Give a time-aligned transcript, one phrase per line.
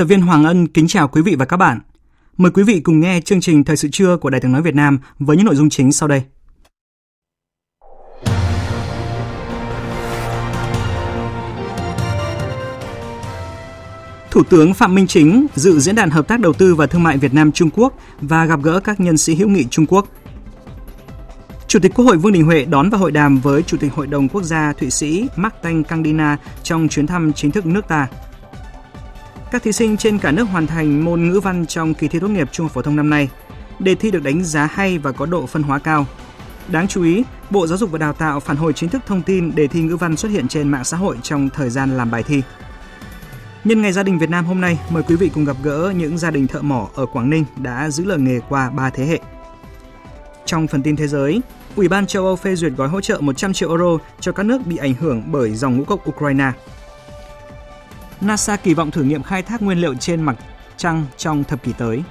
[0.00, 1.80] Tập viên Hoàng Ân kính chào quý vị và các bạn.
[2.36, 4.74] Mời quý vị cùng nghe chương trình Thời sự trưa của Đài tiếng nói Việt
[4.74, 6.22] Nam với những nội dung chính sau đây.
[14.30, 17.18] Thủ tướng Phạm Minh Chính dự diễn đàn hợp tác đầu tư và thương mại
[17.18, 20.08] Việt Nam Trung Quốc và gặp gỡ các nhân sĩ hữu nghị Trung Quốc.
[21.68, 24.06] Chủ tịch Quốc hội Vương Đình Huệ đón và hội đàm với Chủ tịch Hội
[24.06, 28.08] đồng Quốc gia Thụy Sĩ Martin Candina trong chuyến thăm chính thức nước ta.
[29.50, 32.28] Các thí sinh trên cả nước hoàn thành môn ngữ văn trong kỳ thi tốt
[32.28, 33.30] nghiệp trung học phổ thông năm nay.
[33.78, 36.06] Đề thi được đánh giá hay và có độ phân hóa cao.
[36.68, 39.54] Đáng chú ý, Bộ Giáo dục và Đào tạo phản hồi chính thức thông tin
[39.54, 42.22] đề thi ngữ văn xuất hiện trên mạng xã hội trong thời gian làm bài
[42.22, 42.42] thi.
[43.64, 46.18] Nhân ngày gia đình Việt Nam hôm nay, mời quý vị cùng gặp gỡ những
[46.18, 49.18] gia đình thợ mỏ ở Quảng Ninh đã giữ lời nghề qua 3 thế hệ.
[50.44, 51.40] Trong phần tin thế giới,
[51.76, 54.66] Ủy ban châu Âu phê duyệt gói hỗ trợ 100 triệu euro cho các nước
[54.66, 56.52] bị ảnh hưởng bởi dòng ngũ cốc Ukraine.
[58.20, 60.36] NASA kỳ vọng thử nghiệm khai thác nguyên liệu trên mặt
[60.76, 62.02] trăng trong thập kỷ tới.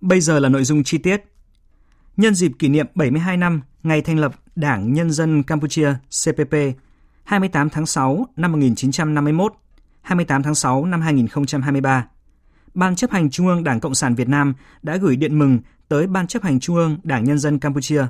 [0.00, 1.24] Bây giờ là nội dung chi tiết.
[2.16, 5.94] Nhân dịp kỷ niệm 72 năm ngày thành lập Đảng Nhân dân Campuchia
[6.24, 6.54] CPP
[7.24, 9.52] 28 tháng 6 năm 1951,
[10.02, 12.06] 28 tháng 6 năm 2023,
[12.74, 15.58] Ban chấp hành Trung ương Đảng Cộng sản Việt Nam đã gửi điện mừng
[15.88, 18.06] tới Ban chấp hành Trung ương Đảng Nhân dân Campuchia.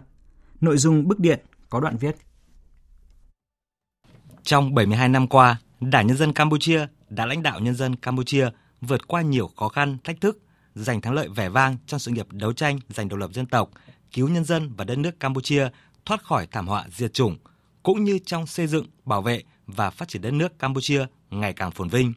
[0.60, 1.40] Nội dung bức điện
[1.70, 2.16] có đoạn viết.
[4.42, 8.48] Trong 72 năm qua, Đảng Nhân dân Campuchia đã lãnh đạo nhân dân Campuchia
[8.80, 10.38] vượt qua nhiều khó khăn, thách thức,
[10.74, 13.70] giành thắng lợi vẻ vang trong sự nghiệp đấu tranh giành độc lập dân tộc,
[14.12, 15.68] cứu nhân dân và đất nước Campuchia
[16.04, 17.38] thoát khỏi thảm họa diệt chủng,
[17.82, 21.70] cũng như trong xây dựng, bảo vệ và phát triển đất nước Campuchia ngày càng
[21.70, 22.12] phồn vinh.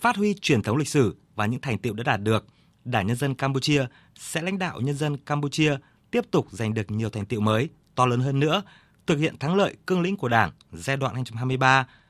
[0.00, 2.46] Phát huy truyền thống lịch sử và những thành tiệu đã đạt được,
[2.84, 5.76] Đảng Nhân dân Campuchia sẽ lãnh đạo nhân dân Campuchia
[6.10, 8.62] tiếp tục giành được nhiều thành tiệu mới, to lớn hơn nữa,
[9.06, 11.22] thực hiện thắng lợi cương lĩnh của Đảng giai đoạn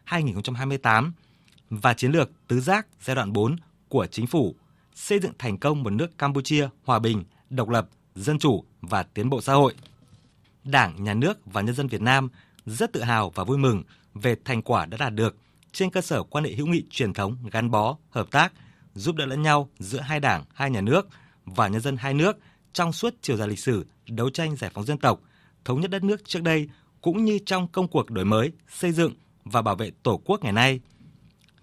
[0.06, 1.10] 2023-2028
[1.70, 3.56] và chiến lược tứ giác giai đoạn 4
[3.88, 4.54] của chính phủ,
[4.94, 9.30] xây dựng thành công một nước Campuchia hòa bình, độc lập, dân chủ và tiến
[9.30, 9.74] bộ xã hội.
[10.64, 12.28] Đảng, Nhà nước và nhân dân Việt Nam
[12.66, 13.82] rất tự hào và vui mừng
[14.14, 15.36] về thành quả đã đạt được
[15.72, 18.52] trên cơ sở quan hệ hữu nghị truyền thống gắn bó, hợp tác,
[18.98, 21.08] giúp đỡ lẫn nhau giữa hai đảng, hai nhà nước
[21.44, 22.36] và nhân dân hai nước
[22.72, 25.20] trong suốt chiều dài lịch sử đấu tranh giải phóng dân tộc,
[25.64, 26.68] thống nhất đất nước trước đây
[27.00, 29.12] cũng như trong công cuộc đổi mới, xây dựng
[29.44, 30.80] và bảo vệ Tổ quốc ngày nay.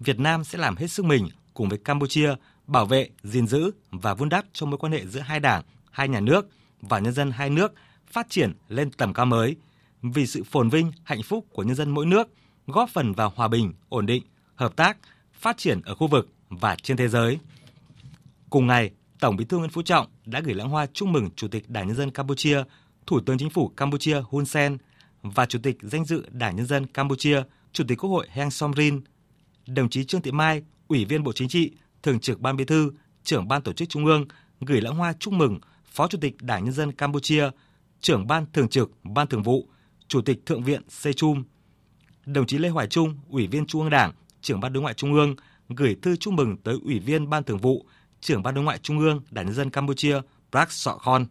[0.00, 2.34] Việt Nam sẽ làm hết sức mình cùng với Campuchia
[2.66, 6.08] bảo vệ, gìn giữ và vun đắp cho mối quan hệ giữa hai đảng, hai
[6.08, 6.48] nhà nước
[6.80, 7.72] và nhân dân hai nước
[8.06, 9.56] phát triển lên tầm cao mới
[10.02, 12.28] vì sự phồn vinh, hạnh phúc của nhân dân mỗi nước,
[12.66, 14.22] góp phần vào hòa bình, ổn định,
[14.54, 14.96] hợp tác,
[15.32, 17.38] phát triển ở khu vực và trên thế giới.
[18.50, 18.90] Cùng ngày,
[19.20, 21.86] Tổng Bí thư Nguyễn Phú Trọng đã gửi lãng hoa chúc mừng Chủ tịch Đảng
[21.86, 22.62] Nhân dân Campuchia,
[23.06, 24.78] Thủ tướng Chính phủ Campuchia Hun Sen
[25.22, 27.42] và Chủ tịch danh dự Đảng Nhân dân Campuchia,
[27.72, 29.00] Chủ tịch Quốc hội Heng Somrin.
[29.66, 32.92] Đồng chí Trương Thị Mai, Ủy viên Bộ Chính trị, Thường trực Ban Bí thư,
[33.24, 34.24] Trưởng Ban Tổ chức Trung ương
[34.60, 37.50] gửi lãng hoa chúc mừng Phó Chủ tịch Đảng Nhân dân Campuchia,
[38.00, 39.68] Trưởng Ban Thường trực Ban Thường vụ,
[40.08, 41.44] Chủ tịch Thượng viện Sechum.
[42.26, 45.14] Đồng chí Lê Hoài Trung, Ủy viên Trung ương Đảng, Trưởng Ban Đối ngoại Trung
[45.14, 45.34] ương
[45.68, 47.86] gửi thư chúc mừng tới Ủy viên Ban Thường vụ,
[48.20, 50.20] Trưởng Ban Đối ngoại Trung ương Đảng Nhân dân Campuchia
[50.52, 51.26] Prak Sokhon.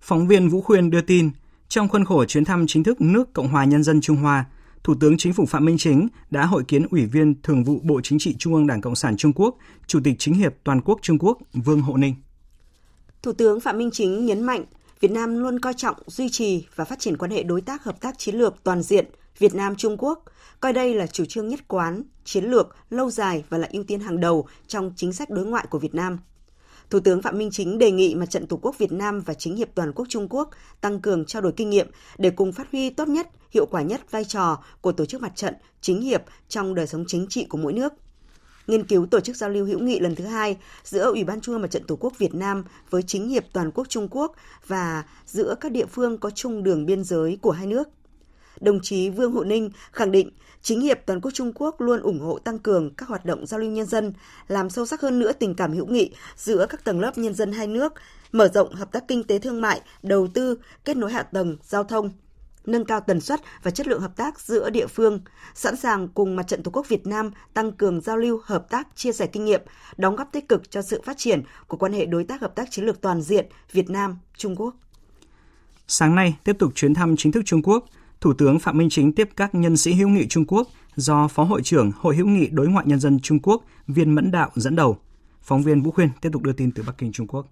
[0.00, 1.30] Phóng viên Vũ Khuyên đưa tin,
[1.68, 4.44] trong khuôn khổ chuyến thăm chính thức nước Cộng hòa Nhân dân Trung Hoa,
[4.84, 8.00] Thủ tướng Chính phủ Phạm Minh Chính đã hội kiến Ủy viên Thường vụ Bộ
[8.00, 9.56] Chính trị Trung ương Đảng Cộng sản Trung Quốc,
[9.86, 12.14] Chủ tịch Chính hiệp Toàn quốc Trung Quốc Vương Hộ Ninh.
[13.22, 14.64] Thủ tướng Phạm Minh Chính nhấn mạnh
[15.00, 18.00] Việt Nam luôn coi trọng duy trì và phát triển quan hệ đối tác hợp
[18.00, 19.06] tác chiến lược toàn diện
[19.38, 20.24] Việt Nam Trung Quốc,
[20.60, 24.00] coi đây là chủ trương nhất quán, chiến lược lâu dài và là ưu tiên
[24.00, 26.18] hàng đầu trong chính sách đối ngoại của Việt Nam.
[26.90, 29.56] Thủ tướng Phạm Minh Chính đề nghị Mặt trận Tổ quốc Việt Nam và Chính
[29.56, 30.50] hiệp Toàn quốc Trung Quốc
[30.80, 34.10] tăng cường trao đổi kinh nghiệm để cùng phát huy tốt nhất, hiệu quả nhất
[34.10, 37.58] vai trò của tổ chức mặt trận, chính hiệp trong đời sống chính trị của
[37.58, 37.92] mỗi nước.
[38.66, 41.54] nghiên cứu tổ chức giao lưu hữu nghị lần thứ hai giữa Ủy ban Trung
[41.54, 44.32] ương Mặt trận Tổ quốc Việt Nam với chính hiệp toàn quốc Trung Quốc
[44.66, 47.88] và giữa các địa phương có chung đường biên giới của hai nước.
[48.60, 50.30] Đồng chí Vương Hộ Ninh khẳng định
[50.62, 53.60] chính hiệp toàn quốc Trung Quốc luôn ủng hộ tăng cường các hoạt động giao
[53.60, 54.12] lưu nhân dân,
[54.48, 57.52] làm sâu sắc hơn nữa tình cảm hữu nghị giữa các tầng lớp nhân dân
[57.52, 57.92] hai nước,
[58.32, 61.84] mở rộng hợp tác kinh tế thương mại, đầu tư, kết nối hạ tầng, giao
[61.84, 62.10] thông,
[62.66, 65.20] nâng cao tần suất và chất lượng hợp tác giữa địa phương,
[65.54, 68.88] sẵn sàng cùng Mặt trận Tổ quốc Việt Nam tăng cường giao lưu, hợp tác,
[68.94, 69.62] chia sẻ kinh nghiệm,
[69.96, 72.70] đóng góp tích cực cho sự phát triển của quan hệ đối tác hợp tác
[72.70, 74.74] chiến lược toàn diện Việt Nam Trung Quốc.
[75.86, 77.84] Sáng nay, tiếp tục chuyến thăm chính thức Trung Quốc,
[78.20, 81.44] Thủ tướng Phạm Minh Chính tiếp các nhân sĩ hữu nghị Trung Quốc do Phó
[81.44, 84.76] Hội trưởng Hội hữu nghị Đối ngoại Nhân dân Trung Quốc Viên Mẫn Đạo dẫn
[84.76, 84.98] đầu.
[85.42, 87.46] Phóng viên Vũ Khuyên tiếp tục đưa tin từ Bắc Kinh, Trung Quốc.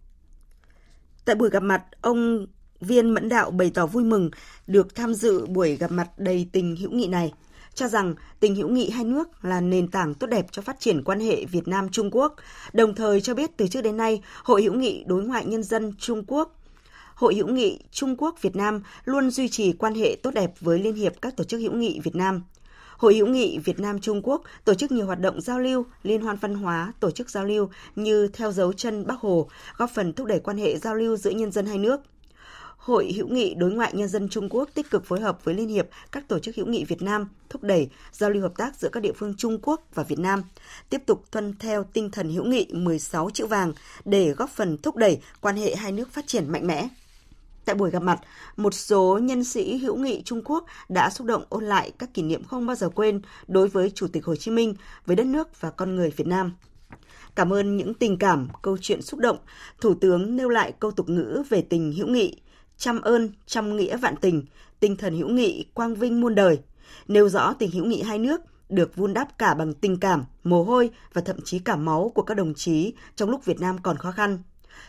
[1.25, 2.47] Tại buổi gặp mặt, ông
[2.81, 4.31] Viên Mẫn Đạo bày tỏ vui mừng
[4.67, 7.33] được tham dự buổi gặp mặt đầy tình hữu nghị này,
[7.75, 11.05] cho rằng tình hữu nghị hai nước là nền tảng tốt đẹp cho phát triển
[11.05, 12.37] quan hệ Việt Nam Trung Quốc,
[12.73, 15.93] đồng thời cho biết từ trước đến nay Hội hữu nghị đối ngoại nhân dân
[15.99, 16.58] Trung Quốc
[17.19, 20.79] Hội hữu nghị Trung Quốc Việt Nam luôn duy trì quan hệ tốt đẹp với
[20.79, 22.43] Liên hiệp các tổ chức hữu nghị Việt Nam.
[22.97, 26.21] Hội hữu nghị Việt Nam Trung Quốc tổ chức nhiều hoạt động giao lưu, liên
[26.21, 30.13] hoan văn hóa, tổ chức giao lưu như theo dấu chân Bắc Hồ, góp phần
[30.13, 32.01] thúc đẩy quan hệ giao lưu giữa nhân dân hai nước.
[32.77, 35.69] Hội hữu nghị đối ngoại nhân dân Trung Quốc tích cực phối hợp với Liên
[35.69, 38.89] hiệp các tổ chức hữu nghị Việt Nam thúc đẩy giao lưu hợp tác giữa
[38.93, 40.43] các địa phương Trung Quốc và Việt Nam,
[40.91, 43.73] tiếp tục tuân theo tinh thần hữu nghị 16 chữ vàng
[44.05, 46.89] để góp phần thúc đẩy quan hệ hai nước phát triển mạnh mẽ.
[47.69, 48.21] Tại buổi gặp mặt,
[48.57, 52.23] một số nhân sĩ hữu nghị Trung Quốc đã xúc động ôn lại các kỷ
[52.23, 54.75] niệm không bao giờ quên đối với Chủ tịch Hồ Chí Minh,
[55.07, 56.53] với đất nước và con người Việt Nam.
[57.35, 59.37] Cảm ơn những tình cảm, câu chuyện xúc động,
[59.81, 62.41] Thủ tướng nêu lại câu tục ngữ về tình hữu nghị,
[62.77, 64.45] trăm ơn, trăm nghĩa vạn tình,
[64.81, 66.59] tinh thần hữu nghị quang vinh muôn đời,
[67.09, 70.65] nêu rõ tình hữu nghị hai nước được vun đắp cả bằng tình cảm, mồ
[70.65, 73.97] hôi và thậm chí cả máu của các đồng chí trong lúc Việt Nam còn
[73.97, 74.39] khó khăn.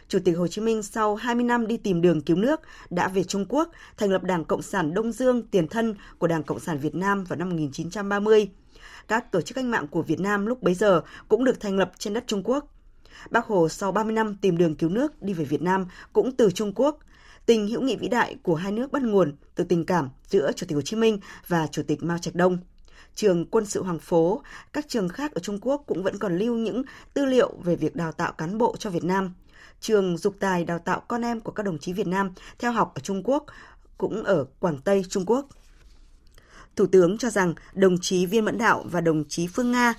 [0.07, 3.23] Chủ tịch Hồ Chí Minh sau 20 năm đi tìm đường cứu nước đã về
[3.23, 6.77] Trung Quốc, thành lập Đảng Cộng sản Đông Dương, tiền thân của Đảng Cộng sản
[6.77, 8.49] Việt Nam vào năm 1930.
[9.07, 11.91] Các tổ chức cách mạng của Việt Nam lúc bấy giờ cũng được thành lập
[11.97, 12.75] trên đất Trung Quốc.
[13.29, 16.51] Bác Hồ sau 30 năm tìm đường cứu nước đi về Việt Nam cũng từ
[16.51, 16.99] Trung Quốc.
[17.45, 20.65] Tình hữu nghị vĩ đại của hai nước bắt nguồn từ tình cảm giữa Chủ
[20.69, 22.57] tịch Hồ Chí Minh và Chủ tịch Mao Trạch Đông
[23.15, 24.41] trường quân sự Hoàng Phố,
[24.73, 26.83] các trường khác ở Trung Quốc cũng vẫn còn lưu những
[27.13, 29.33] tư liệu về việc đào tạo cán bộ cho Việt Nam
[29.79, 32.91] trường dục tài đào tạo con em của các đồng chí Việt Nam theo học
[32.95, 33.45] ở Trung Quốc,
[33.97, 35.47] cũng ở Quảng Tây, Trung Quốc.
[36.75, 39.93] Thủ tướng cho rằng đồng chí Viên Mẫn Đạo và đồng chí Phương Nga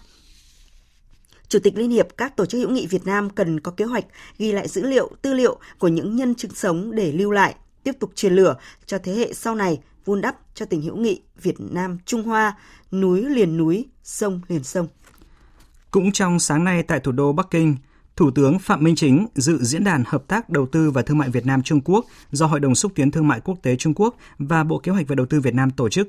[1.50, 4.04] Chủ tịch Liên hiệp các tổ chức hữu nghị Việt Nam cần có kế hoạch
[4.38, 7.92] ghi lại dữ liệu, tư liệu của những nhân chứng sống để lưu lại, tiếp
[8.00, 8.56] tục truyền lửa
[8.86, 12.56] cho thế hệ sau này vun đắp cho tình hữu nghị Việt Nam Trung Hoa,
[12.92, 14.88] núi liền núi, sông liền sông.
[15.90, 17.76] Cũng trong sáng nay tại thủ đô Bắc Kinh,
[18.20, 21.28] Thủ tướng Phạm Minh Chính dự diễn đàn hợp tác đầu tư và thương mại
[21.30, 24.16] Việt Nam Trung Quốc do Hội đồng xúc tiến thương mại quốc tế Trung Quốc
[24.38, 26.08] và Bộ Kế hoạch và Đầu tư Việt Nam tổ chức.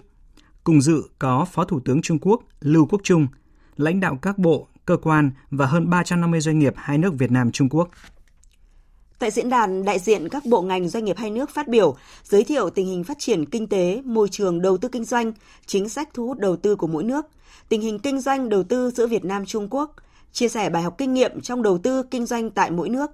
[0.63, 3.27] Cùng dự có Phó Thủ tướng Trung Quốc Lưu Quốc Trung,
[3.77, 7.51] lãnh đạo các bộ, cơ quan và hơn 350 doanh nghiệp hai nước Việt Nam
[7.51, 7.89] Trung Quốc.
[9.19, 12.43] Tại diễn đàn, đại diện các bộ ngành doanh nghiệp hai nước phát biểu, giới
[12.43, 15.31] thiệu tình hình phát triển kinh tế, môi trường đầu tư kinh doanh,
[15.65, 17.25] chính sách thu hút đầu tư của mỗi nước,
[17.69, 19.95] tình hình kinh doanh đầu tư giữa Việt Nam Trung Quốc–
[20.31, 23.11] chia sẻ bài học kinh nghiệm trong đầu tư kinh doanh tại mỗi nước.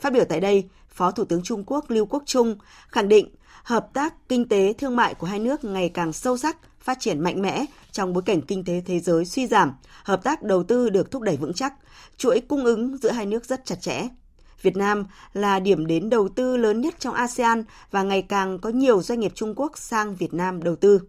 [0.00, 2.56] Phát biểu tại đây, Phó Thủ tướng Trung Quốc Lưu Quốc Trung
[2.88, 3.28] khẳng định
[3.62, 7.20] hợp tác kinh tế thương mại của hai nước ngày càng sâu sắc, phát triển
[7.20, 9.72] mạnh mẽ trong bối cảnh kinh tế thế giới suy giảm,
[10.04, 11.74] hợp tác đầu tư được thúc đẩy vững chắc,
[12.16, 14.08] chuỗi cung ứng giữa hai nước rất chặt chẽ.
[14.62, 18.70] Việt Nam là điểm đến đầu tư lớn nhất trong ASEAN và ngày càng có
[18.70, 21.00] nhiều doanh nghiệp Trung Quốc sang Việt Nam đầu tư.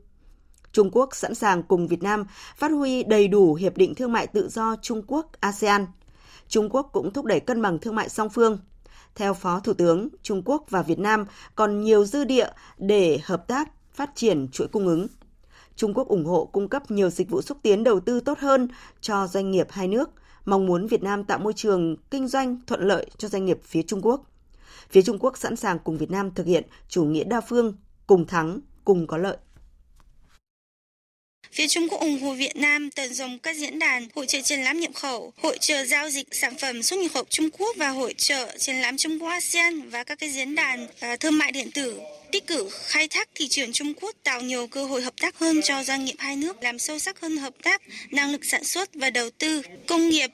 [0.71, 2.25] Trung Quốc sẵn sàng cùng Việt Nam
[2.57, 5.85] phát huy đầy đủ Hiệp định Thương mại Tự do Trung Quốc-ASEAN.
[6.47, 8.59] Trung Quốc cũng thúc đẩy cân bằng thương mại song phương.
[9.15, 13.47] Theo Phó Thủ tướng, Trung Quốc và Việt Nam còn nhiều dư địa để hợp
[13.47, 15.07] tác phát triển chuỗi cung ứng.
[15.75, 18.67] Trung Quốc ủng hộ cung cấp nhiều dịch vụ xúc tiến đầu tư tốt hơn
[19.01, 20.09] cho doanh nghiệp hai nước,
[20.45, 23.81] mong muốn Việt Nam tạo môi trường kinh doanh thuận lợi cho doanh nghiệp phía
[23.81, 24.21] Trung Quốc.
[24.89, 27.73] Phía Trung Quốc sẵn sàng cùng Việt Nam thực hiện chủ nghĩa đa phương,
[28.07, 29.37] cùng thắng, cùng có lợi.
[31.57, 34.63] Phía Trung Quốc ủng hộ Việt Nam tận dụng các diễn đàn, hội trợ triển
[34.63, 37.89] lãm nhập khẩu, hội trợ giao dịch sản phẩm xuất nhập khẩu Trung Quốc và
[37.89, 41.51] hội trợ triển lãm Trung Quốc ASEAN và các cái diễn đàn à, thương mại
[41.51, 41.99] điện tử
[42.31, 45.61] tích cực khai thác thị trường Trung Quốc tạo nhiều cơ hội hợp tác hơn
[45.63, 48.89] cho doanh nghiệp hai nước, làm sâu sắc hơn hợp tác, năng lực sản xuất
[48.93, 50.29] và đầu tư, công nghiệp.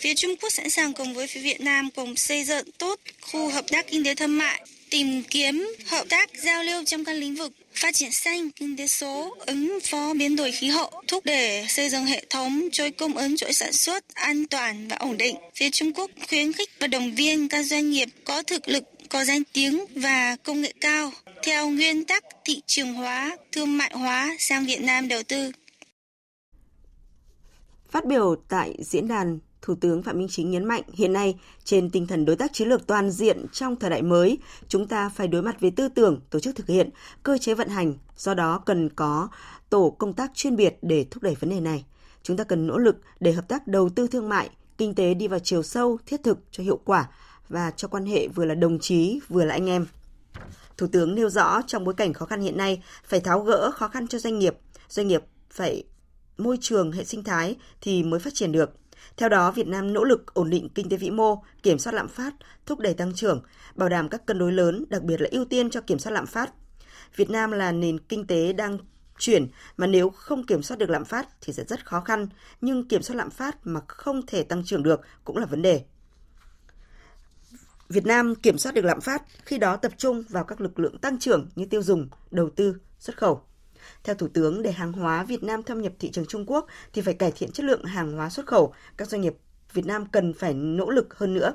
[0.00, 3.48] Phía Trung Quốc sẵn sàng cùng với phía Việt Nam cùng xây dựng tốt khu
[3.48, 7.34] hợp tác kinh tế thương mại, tìm kiếm hợp tác giao lưu trong các lĩnh
[7.34, 11.66] vực phát triển xanh, kinh tế số, ứng phó biến đổi khí hậu, thúc đẩy
[11.68, 15.36] xây dựng hệ thống chuỗi cung ứng chuỗi sản xuất an toàn và ổn định.
[15.54, 19.24] Phía Trung Quốc khuyến khích và động viên các doanh nghiệp có thực lực có
[19.24, 24.36] danh tiếng và công nghệ cao theo nguyên tắc thị trường hóa, thương mại hóa
[24.38, 25.52] sang Việt Nam đầu tư.
[27.90, 31.90] Phát biểu tại diễn đàn, Thủ tướng Phạm Minh Chính nhấn mạnh hiện nay trên
[31.90, 35.28] tinh thần đối tác chiến lược toàn diện trong thời đại mới, chúng ta phải
[35.28, 36.90] đối mặt với tư tưởng, tổ chức thực hiện,
[37.22, 39.28] cơ chế vận hành, do đó cần có
[39.70, 41.84] tổ công tác chuyên biệt để thúc đẩy vấn đề này.
[42.22, 45.28] Chúng ta cần nỗ lực để hợp tác đầu tư thương mại, kinh tế đi
[45.28, 47.08] vào chiều sâu, thiết thực cho hiệu quả
[47.48, 49.86] và cho quan hệ vừa là đồng chí vừa là anh em.
[50.76, 53.88] Thủ tướng nêu rõ trong bối cảnh khó khăn hiện nay phải tháo gỡ khó
[53.88, 54.56] khăn cho doanh nghiệp,
[54.88, 55.84] doanh nghiệp phải
[56.38, 58.70] môi trường hệ sinh thái thì mới phát triển được.
[59.16, 62.08] Theo đó, Việt Nam nỗ lực ổn định kinh tế vĩ mô, kiểm soát lạm
[62.08, 62.34] phát,
[62.66, 63.42] thúc đẩy tăng trưởng,
[63.74, 66.26] bảo đảm các cân đối lớn, đặc biệt là ưu tiên cho kiểm soát lạm
[66.26, 66.52] phát.
[67.16, 68.78] Việt Nam là nền kinh tế đang
[69.18, 72.28] chuyển mà nếu không kiểm soát được lạm phát thì sẽ rất khó khăn,
[72.60, 75.84] nhưng kiểm soát lạm phát mà không thể tăng trưởng được cũng là vấn đề.
[77.88, 80.98] Việt Nam kiểm soát được lạm phát khi đó tập trung vào các lực lượng
[80.98, 83.42] tăng trưởng như tiêu dùng, đầu tư, xuất khẩu.
[84.04, 87.02] Theo Thủ tướng, để hàng hóa Việt Nam thâm nhập thị trường Trung Quốc thì
[87.02, 88.72] phải cải thiện chất lượng hàng hóa xuất khẩu.
[88.96, 89.34] Các doanh nghiệp
[89.72, 91.54] Việt Nam cần phải nỗ lực hơn nữa.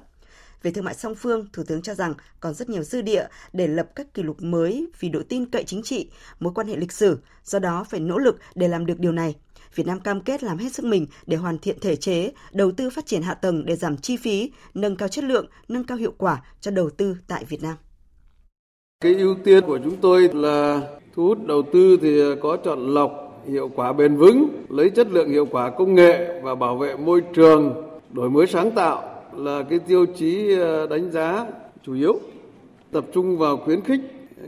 [0.63, 3.67] Về thương mại song phương, Thủ tướng cho rằng còn rất nhiều dư địa để
[3.67, 6.09] lập các kỷ lục mới vì độ tin cậy chính trị,
[6.39, 9.35] mối quan hệ lịch sử, do đó phải nỗ lực để làm được điều này.
[9.75, 12.89] Việt Nam cam kết làm hết sức mình để hoàn thiện thể chế, đầu tư
[12.89, 16.13] phát triển hạ tầng để giảm chi phí, nâng cao chất lượng, nâng cao hiệu
[16.17, 17.75] quả cho đầu tư tại Việt Nam.
[19.01, 20.81] Cái ưu tiên của chúng tôi là
[21.15, 25.29] thu hút đầu tư thì có chọn lọc, hiệu quả bền vững, lấy chất lượng
[25.29, 27.73] hiệu quả công nghệ và bảo vệ môi trường,
[28.09, 29.03] đổi mới sáng tạo
[29.37, 31.45] là cái tiêu chí ờ, đánh giá
[31.83, 32.19] chủ yếu.
[32.91, 34.01] Tập trung vào khuyến khích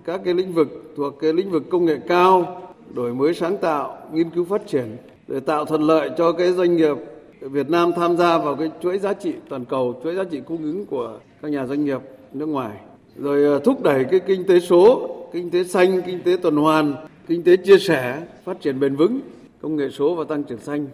[0.06, 2.62] các cái lĩnh vực thuộc cái lĩnh vực công nghệ cao,
[2.94, 6.76] đổi mới sáng tạo, nghiên cứu phát triển để tạo thuận lợi cho cái doanh
[6.76, 6.98] nghiệp
[7.42, 10.64] Việt Nam tham gia vào cái chuỗi giá trị toàn cầu, chuỗi giá trị cung
[10.64, 12.02] ứng của các nhà doanh nghiệp
[12.34, 12.78] nước ngoài.
[13.18, 16.96] Rồi ờ, thúc đẩy cái kinh tế số, kinh tế xanh, kinh tế tuần hoàn,
[17.28, 19.20] kinh tế chia sẻ, phát triển bền vững,
[19.62, 20.88] công nghệ số và tăng trưởng xanh.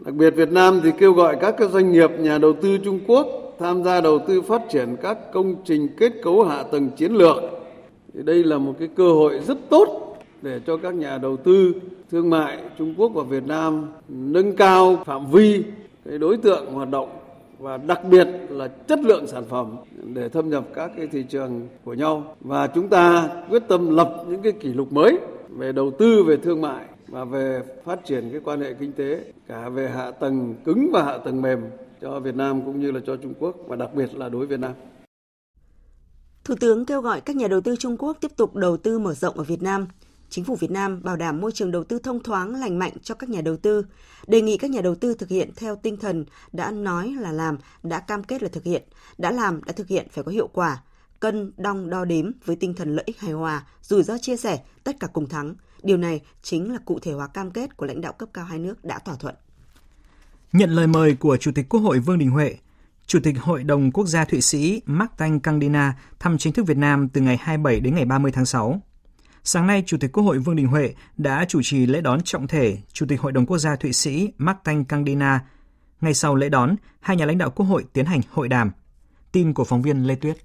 [0.00, 3.26] Đặc biệt Việt Nam thì kêu gọi các doanh nghiệp, nhà đầu tư Trung Quốc
[3.58, 7.36] tham gia đầu tư phát triển các công trình kết cấu hạ tầng chiến lược.
[8.14, 11.72] Thì đây là một cái cơ hội rất tốt để cho các nhà đầu tư
[12.10, 15.62] thương mại Trung Quốc và Việt Nam nâng cao phạm vi
[16.04, 17.08] cái đối tượng hoạt động
[17.58, 19.76] và đặc biệt là chất lượng sản phẩm
[20.14, 24.24] để thâm nhập các cái thị trường của nhau và chúng ta quyết tâm lập
[24.28, 25.18] những cái kỷ lục mới
[25.48, 29.24] về đầu tư, về thương mại và về phát triển cái quan hệ kinh tế,
[29.48, 31.60] cả về hạ tầng cứng và hạ tầng mềm
[32.00, 34.46] cho Việt Nam cũng như là cho Trung Quốc và đặc biệt là đối với
[34.46, 34.72] Việt Nam.
[36.44, 39.14] Thủ tướng kêu gọi các nhà đầu tư Trung Quốc tiếp tục đầu tư mở
[39.14, 39.86] rộng ở Việt Nam.
[40.34, 43.14] Chính phủ Việt Nam bảo đảm môi trường đầu tư thông thoáng, lành mạnh cho
[43.14, 43.86] các nhà đầu tư,
[44.26, 47.58] đề nghị các nhà đầu tư thực hiện theo tinh thần đã nói là làm,
[47.82, 48.82] đã cam kết là thực hiện,
[49.18, 50.82] đã làm, đã thực hiện phải có hiệu quả,
[51.20, 54.60] cân, đong, đo đếm với tinh thần lợi ích hài hòa, rủi ro chia sẻ,
[54.84, 55.54] tất cả cùng thắng.
[55.82, 58.58] Điều này chính là cụ thể hóa cam kết của lãnh đạo cấp cao hai
[58.58, 59.34] nước đã thỏa thuận.
[60.52, 62.56] Nhận lời mời của Chủ tịch Quốc hội Vương Đình Huệ,
[63.06, 67.08] Chủ tịch Hội đồng Quốc gia Thụy Sĩ Martin Candina thăm chính thức Việt Nam
[67.08, 68.80] từ ngày 27 đến ngày 30 tháng 6.
[69.46, 72.46] Sáng nay, Chủ tịch Quốc hội Vương Đình Huệ đã chủ trì lễ đón trọng
[72.46, 75.44] thể Chủ tịch Hội đồng Quốc gia Thụy Sĩ Martin Candina.
[76.00, 78.70] Ngay sau lễ đón, hai nhà lãnh đạo Quốc hội tiến hành hội đàm.
[79.32, 80.36] Tin của phóng viên Lê Tuyết.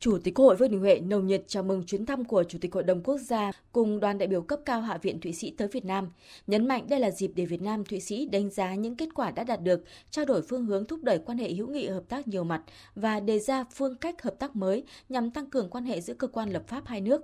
[0.00, 2.58] Chủ tịch Quốc hội Vương Đình Huệ nồng nhiệt chào mừng chuyến thăm của Chủ
[2.60, 5.50] tịch Hội đồng Quốc gia cùng đoàn đại biểu cấp cao Hạ viện Thụy Sĩ
[5.50, 6.10] tới Việt Nam,
[6.46, 9.30] nhấn mạnh đây là dịp để Việt Nam Thụy Sĩ đánh giá những kết quả
[9.30, 12.28] đã đạt được, trao đổi phương hướng thúc đẩy quan hệ hữu nghị hợp tác
[12.28, 12.62] nhiều mặt
[12.94, 16.26] và đề ra phương cách hợp tác mới nhằm tăng cường quan hệ giữa cơ
[16.26, 17.22] quan lập pháp hai nước.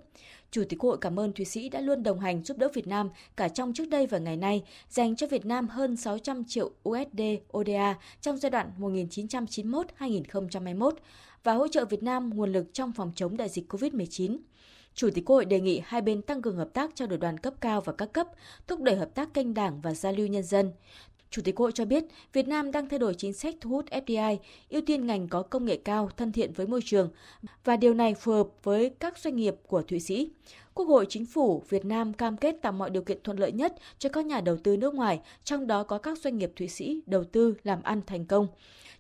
[0.57, 2.87] Chủ tịch Quốc hội cảm ơn Thụy Sĩ đã luôn đồng hành giúp đỡ Việt
[2.87, 6.71] Nam cả trong trước đây và ngày nay, dành cho Việt Nam hơn 600 triệu
[6.89, 7.21] USD
[7.59, 10.91] ODA trong giai đoạn 1991-2021
[11.45, 14.39] và hỗ trợ Việt Nam nguồn lực trong phòng chống đại dịch COVID-19.
[14.95, 17.39] Chủ tịch Quốc hội đề nghị hai bên tăng cường hợp tác trao đổi đoàn
[17.39, 18.29] cấp cao và các cấp,
[18.67, 20.73] thúc đẩy hợp tác kênh đảng và giao lưu nhân dân.
[21.37, 24.37] Chủ tịch hội cho biết, Việt Nam đang thay đổi chính sách thu hút FDI,
[24.71, 27.09] ưu tiên ngành có công nghệ cao, thân thiện với môi trường,
[27.65, 30.31] và điều này phù hợp với các doanh nghiệp của Thụy Sĩ.
[30.77, 33.75] Quốc hội Chính phủ Việt Nam cam kết tạo mọi điều kiện thuận lợi nhất
[33.99, 37.01] cho các nhà đầu tư nước ngoài, trong đó có các doanh nghiệp Thụy Sĩ
[37.07, 38.49] đầu tư làm ăn thành công.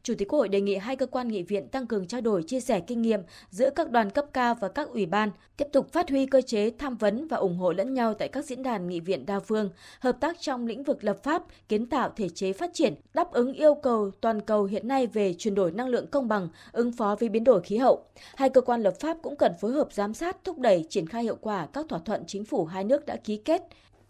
[0.02, 2.42] Chủ tịch Quốc hội đề nghị hai cơ quan nghị viện tăng cường trao đổi
[2.42, 5.92] chia sẻ kinh nghiệm giữa các đoàn cấp cao và các ủy ban, tiếp tục
[5.92, 8.88] phát huy cơ chế tham vấn và ủng hộ lẫn nhau tại các diễn đàn
[8.88, 12.52] nghị viện đa phương, hợp tác trong lĩnh vực lập pháp, kiến tạo thể chế
[12.52, 16.06] phát triển, đáp ứng yêu cầu toàn cầu hiện nay về chuyển đổi năng lượng
[16.06, 18.04] công bằng, ứng phó với biến đổi khí hậu.
[18.34, 21.22] Hai cơ quan lập pháp cũng cần phối hợp giám sát, thúc đẩy triển khai
[21.22, 23.62] hiệu quả các thỏa thuận chính phủ hai nước đã ký kết,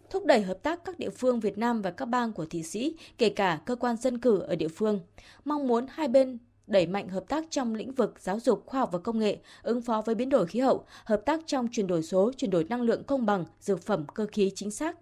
[0.09, 2.95] thúc đẩy hợp tác các địa phương Việt Nam và các bang của Thụy Sĩ,
[3.17, 4.99] kể cả cơ quan dân cử ở địa phương.
[5.45, 6.37] Mong muốn hai bên
[6.67, 9.81] đẩy mạnh hợp tác trong lĩnh vực giáo dục, khoa học và công nghệ, ứng
[9.81, 12.81] phó với biến đổi khí hậu, hợp tác trong chuyển đổi số, chuyển đổi năng
[12.81, 14.97] lượng công bằng, dược phẩm, cơ khí chính xác.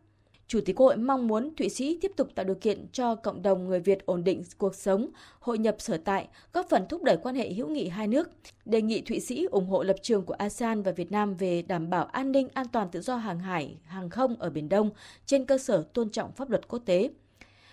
[0.47, 3.41] Chủ tịch Quốc hội mong muốn Thụy Sĩ tiếp tục tạo điều kiện cho cộng
[3.41, 5.09] đồng người Việt ổn định cuộc sống,
[5.39, 8.29] hội nhập sở tại, góp phần thúc đẩy quan hệ hữu nghị hai nước.
[8.65, 11.89] Đề nghị Thụy Sĩ ủng hộ lập trường của ASEAN và Việt Nam về đảm
[11.89, 14.89] bảo an ninh, an toàn tự do hàng hải, hàng không ở Biển Đông
[15.25, 17.09] trên cơ sở tôn trọng pháp luật quốc tế.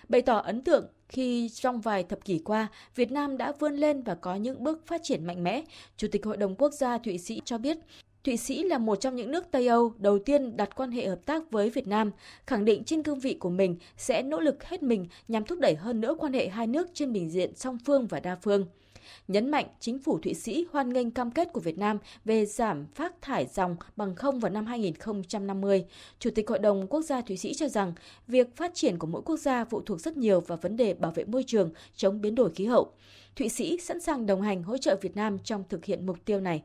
[0.09, 4.02] Bày tỏ ấn tượng khi trong vài thập kỷ qua, Việt Nam đã vươn lên
[4.02, 5.62] và có những bước phát triển mạnh mẽ,
[5.97, 7.76] Chủ tịch Hội đồng Quốc gia Thụy Sĩ cho biết
[8.25, 11.19] Thụy Sĩ là một trong những nước Tây Âu đầu tiên đặt quan hệ hợp
[11.26, 12.11] tác với Việt Nam,
[12.47, 15.75] khẳng định trên cương vị của mình sẽ nỗ lực hết mình nhằm thúc đẩy
[15.75, 18.67] hơn nữa quan hệ hai nước trên bình diện song phương và đa phương.
[19.29, 22.87] Nhấn mạnh chính phủ Thụy Sĩ hoan nghênh cam kết của Việt Nam về giảm
[22.95, 25.85] phát thải dòng bằng không vào năm 2050.
[26.19, 27.93] Chủ tịch Hội đồng Quốc gia Thụy Sĩ cho rằng
[28.26, 31.12] việc phát triển của mỗi quốc gia phụ thuộc rất nhiều vào vấn đề bảo
[31.14, 32.93] vệ môi trường, chống biến đổi khí hậu.
[33.37, 36.41] Thụy Sĩ sẵn sàng đồng hành hỗ trợ Việt Nam trong thực hiện mục tiêu
[36.41, 36.62] này.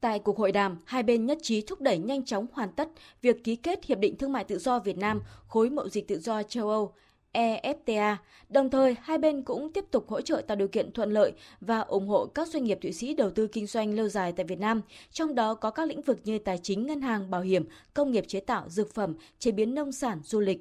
[0.00, 2.88] Tại cuộc hội đàm, hai bên nhất trí thúc đẩy nhanh chóng hoàn tất
[3.22, 6.18] việc ký kết Hiệp định Thương mại Tự do Việt Nam, khối mậu dịch tự
[6.18, 6.92] do châu Âu,
[7.32, 8.16] EFTA.
[8.48, 11.80] Đồng thời, hai bên cũng tiếp tục hỗ trợ tạo điều kiện thuận lợi và
[11.80, 14.58] ủng hộ các doanh nghiệp Thụy Sĩ đầu tư kinh doanh lâu dài tại Việt
[14.58, 14.80] Nam,
[15.12, 17.64] trong đó có các lĩnh vực như tài chính, ngân hàng, bảo hiểm,
[17.94, 20.60] công nghiệp chế tạo, dược phẩm, chế biến nông sản, du lịch.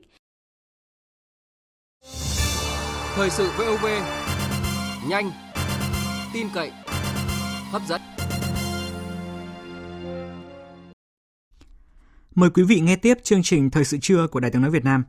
[3.15, 3.85] Thời sự VOV,
[5.09, 5.31] nhanh,
[6.33, 6.71] tin cậy,
[7.71, 8.16] hấp dẫn.
[12.37, 14.83] Mời quý vị nghe tiếp chương trình Thời sự trưa của Đài tiếng nói Việt
[14.83, 15.03] Nam.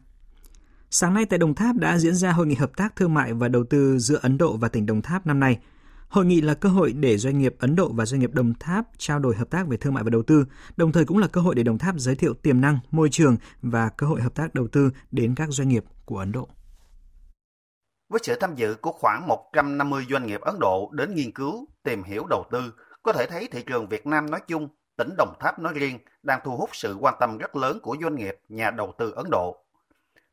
[0.91, 3.49] Sáng nay tại Đồng Tháp đã diễn ra hội nghị hợp tác thương mại và
[3.49, 5.59] đầu tư giữa Ấn Độ và tỉnh Đồng Tháp năm nay.
[6.09, 8.87] Hội nghị là cơ hội để doanh nghiệp Ấn Độ và doanh nghiệp Đồng Tháp
[8.99, 10.45] trao đổi hợp tác về thương mại và đầu tư,
[10.77, 13.37] đồng thời cũng là cơ hội để Đồng Tháp giới thiệu tiềm năng, môi trường
[13.63, 16.49] và cơ hội hợp tác đầu tư đến các doanh nghiệp của Ấn Độ.
[18.09, 22.03] Với sự tham dự của khoảng 150 doanh nghiệp Ấn Độ đến nghiên cứu, tìm
[22.03, 25.59] hiểu đầu tư, có thể thấy thị trường Việt Nam nói chung tỉnh Đồng Tháp
[25.59, 28.95] nói riêng đang thu hút sự quan tâm rất lớn của doanh nghiệp, nhà đầu
[28.99, 29.65] tư Ấn Độ.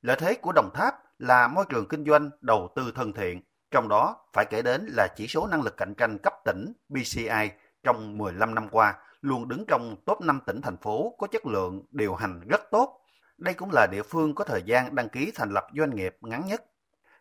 [0.02, 3.88] Lợi thế của Đồng Tháp là môi trường kinh doanh đầu tư thân thiện, trong
[3.88, 7.50] đó phải kể đến là chỉ số năng lực cạnh tranh cấp tỉnh BCI
[7.84, 11.84] trong 15 năm qua luôn đứng trong top 5 tỉnh thành phố có chất lượng
[11.92, 13.02] điều hành rất tốt.
[13.38, 16.46] Đây cũng là địa phương có thời gian đăng ký thành lập doanh nghiệp ngắn
[16.46, 16.64] nhất.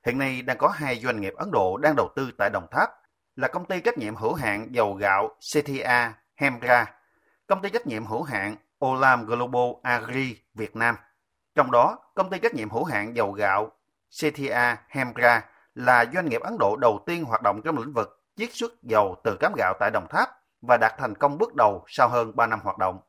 [0.06, 2.90] Hiện nay đang có hai doanh nghiệp Ấn Độ đang đầu tư tại Đồng Tháp
[3.36, 6.86] là công ty trách nhiệm hữu hạn dầu gạo CTA Hemra
[7.54, 10.96] công ty trách nhiệm hữu hạn Olam Global Agri Việt Nam.
[11.54, 13.70] Trong đó, công ty trách nhiệm hữu hạn dầu gạo
[14.20, 18.48] CTA Hemra là doanh nghiệp Ấn Độ đầu tiên hoạt động trong lĩnh vực chiết
[18.52, 20.28] xuất dầu từ cám gạo tại Đồng Tháp
[20.68, 23.00] và đạt thành công bước đầu sau hơn 3 năm hoạt động.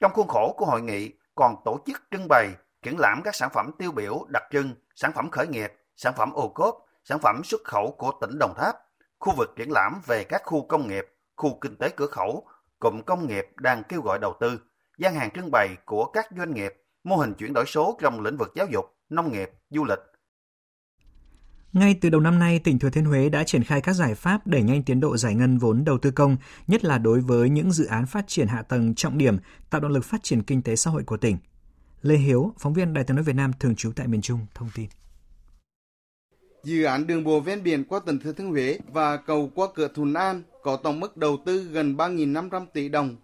[0.00, 2.48] Trong khuôn khổ của hội nghị còn tổ chức trưng bày,
[2.82, 6.32] triển lãm các sản phẩm tiêu biểu đặc trưng, sản phẩm khởi nghiệp, sản phẩm
[6.32, 8.76] ô cốp, sản phẩm xuất khẩu của tỉnh Đồng Tháp,
[9.18, 11.06] khu vực triển lãm về các khu công nghiệp,
[11.36, 12.46] khu kinh tế cửa khẩu
[12.84, 14.60] cụm công nghiệp đang kêu gọi đầu tư,
[14.98, 16.72] gian hàng trưng bày của các doanh nghiệp,
[17.04, 19.98] mô hình chuyển đổi số trong lĩnh vực giáo dục, nông nghiệp, du lịch.
[21.72, 24.46] Ngay từ đầu năm nay, tỉnh Thừa Thiên Huế đã triển khai các giải pháp
[24.46, 27.72] đẩy nhanh tiến độ giải ngân vốn đầu tư công, nhất là đối với những
[27.72, 29.38] dự án phát triển hạ tầng trọng điểm,
[29.70, 31.38] tạo động lực phát triển kinh tế xã hội của tỉnh.
[32.02, 34.70] Lê Hiếu, phóng viên Đài tiếng nói Việt Nam thường trú tại miền Trung, thông
[34.74, 34.86] tin.
[36.64, 39.88] Dự án đường bộ ven biển qua tỉnh Thừa Thiên Huế và cầu qua cửa
[39.88, 43.16] Thuận An có tổng mức đầu tư gần 3.500 tỷ đồng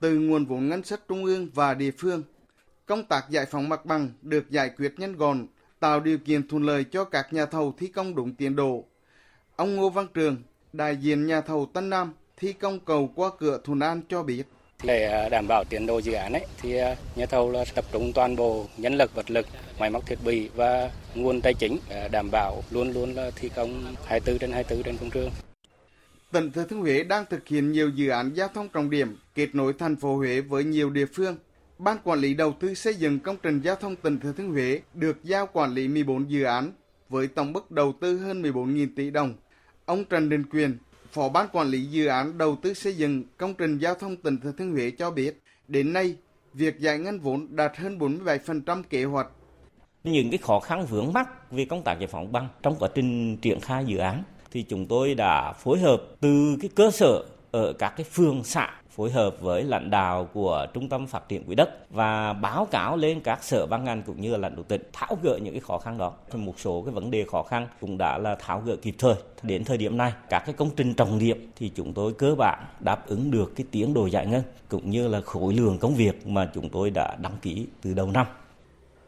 [0.00, 2.22] từ nguồn vốn ngân sách trung ương và địa phương.
[2.86, 5.46] Công tác giải phóng mặt bằng được giải quyết nhanh gọn,
[5.80, 8.84] tạo điều kiện thuận lợi cho các nhà thầu thi công đúng tiến độ.
[9.56, 10.36] Ông Ngô Văn Trường,
[10.72, 14.44] đại diện nhà thầu Tân Nam thi công cầu qua cửa Thuận An cho biết.
[14.82, 17.84] Để à, đảm bảo tiến độ dự án ấy, thì à, nhà thầu là tập
[17.92, 19.46] trung toàn bộ nhân lực, vật lực,
[19.78, 23.50] máy móc thiết bị và nguồn tài chính à, đảm bảo luôn luôn là thi
[23.56, 25.30] công 24 trên 24 trên công trường.
[26.32, 29.54] Tỉnh Thừa Thiên Huế đang thực hiện nhiều dự án giao thông trọng điểm kết
[29.54, 31.36] nối thành phố Huế với nhiều địa phương.
[31.78, 34.80] Ban quản lý đầu tư xây dựng công trình giao thông tỉnh Thừa Thiên Huế
[34.94, 36.72] được giao quản lý 14 dự án
[37.08, 39.34] với tổng mức đầu tư hơn 14.000 tỷ đồng.
[39.84, 40.78] Ông Trần Đình Quyền,
[41.12, 44.38] Phó Ban Quản lý Dự án Đầu tư xây dựng công trình giao thông tỉnh
[44.40, 46.16] Thừa Thiên Huế cho biết, đến nay,
[46.54, 49.26] việc giải ngân vốn đạt hơn 47% kế hoạch.
[50.04, 53.36] Những cái khó khăn vướng mắc về công tác giải phóng bằng trong quá trình
[53.36, 57.72] triển khai dự án thì chúng tôi đã phối hợp từ cái cơ sở ở
[57.72, 61.54] các cái phường xã phối hợp với lãnh đạo của Trung tâm Phát triển Quỹ
[61.54, 64.82] đất và báo cáo lên các sở ban ngành cũng như là lãnh đạo tỉnh
[64.92, 66.12] tháo gỡ những cái khó khăn đó.
[66.34, 69.14] Một số cái vấn đề khó khăn cũng đã là tháo gỡ kịp thời.
[69.42, 72.64] Đến thời điểm này, các cái công trình trọng điểm thì chúng tôi cơ bản
[72.80, 76.26] đáp ứng được cái tiến độ giải ngân cũng như là khối lượng công việc
[76.26, 78.26] mà chúng tôi đã đăng ký từ đầu năm.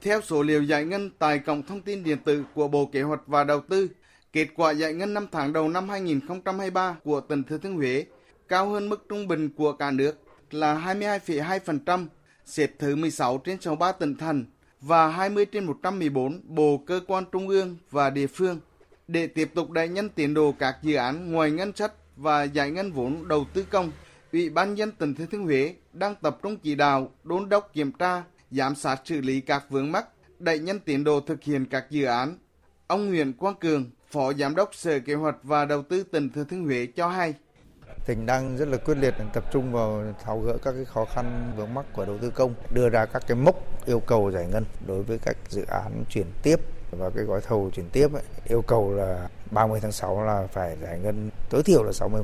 [0.02, 3.26] Theo số liệu giải ngân tại cổng thông tin điện tử của Bộ Kế hoạch
[3.26, 3.88] và Đầu tư,
[4.33, 8.05] kết quả giải ngân 5 tháng đầu năm 2023 của tỉnh Thừa Thiên Huế
[8.52, 10.12] cao hơn mức trung bình của cả nước
[10.50, 12.06] là 22,2%,
[12.44, 14.44] xếp thứ 16 trên 63 tỉnh thành
[14.80, 18.60] và 20 trên 114 bộ cơ quan trung ương và địa phương.
[19.08, 22.70] Để tiếp tục đẩy nhanh tiến độ các dự án ngoài ngân sách và giải
[22.70, 23.92] ngân vốn đầu tư công,
[24.32, 27.92] Ủy ban nhân tỉnh Thừa Thiên Huế đang tập trung chỉ đạo, đôn đốc kiểm
[27.92, 30.06] tra, giám sát xử lý các vướng mắc,
[30.38, 32.38] đẩy nhanh tiến độ thực hiện các dự án.
[32.86, 36.44] Ông Nguyễn Quang Cường, Phó Giám đốc Sở Kế hoạch và Đầu tư tỉnh Thừa
[36.44, 37.34] Thiên Huế cho hay
[38.06, 41.52] tỉnh đang rất là quyết liệt tập trung vào tháo gỡ các cái khó khăn
[41.56, 44.64] vướng mắc của đầu tư công, đưa ra các cái mốc yêu cầu giải ngân
[44.86, 46.60] đối với các dự án chuyển tiếp
[46.90, 50.76] và cái gói thầu chuyển tiếp ấy, yêu cầu là 30 tháng 6 là phải
[50.82, 52.20] giải ngân tối thiểu là 60%.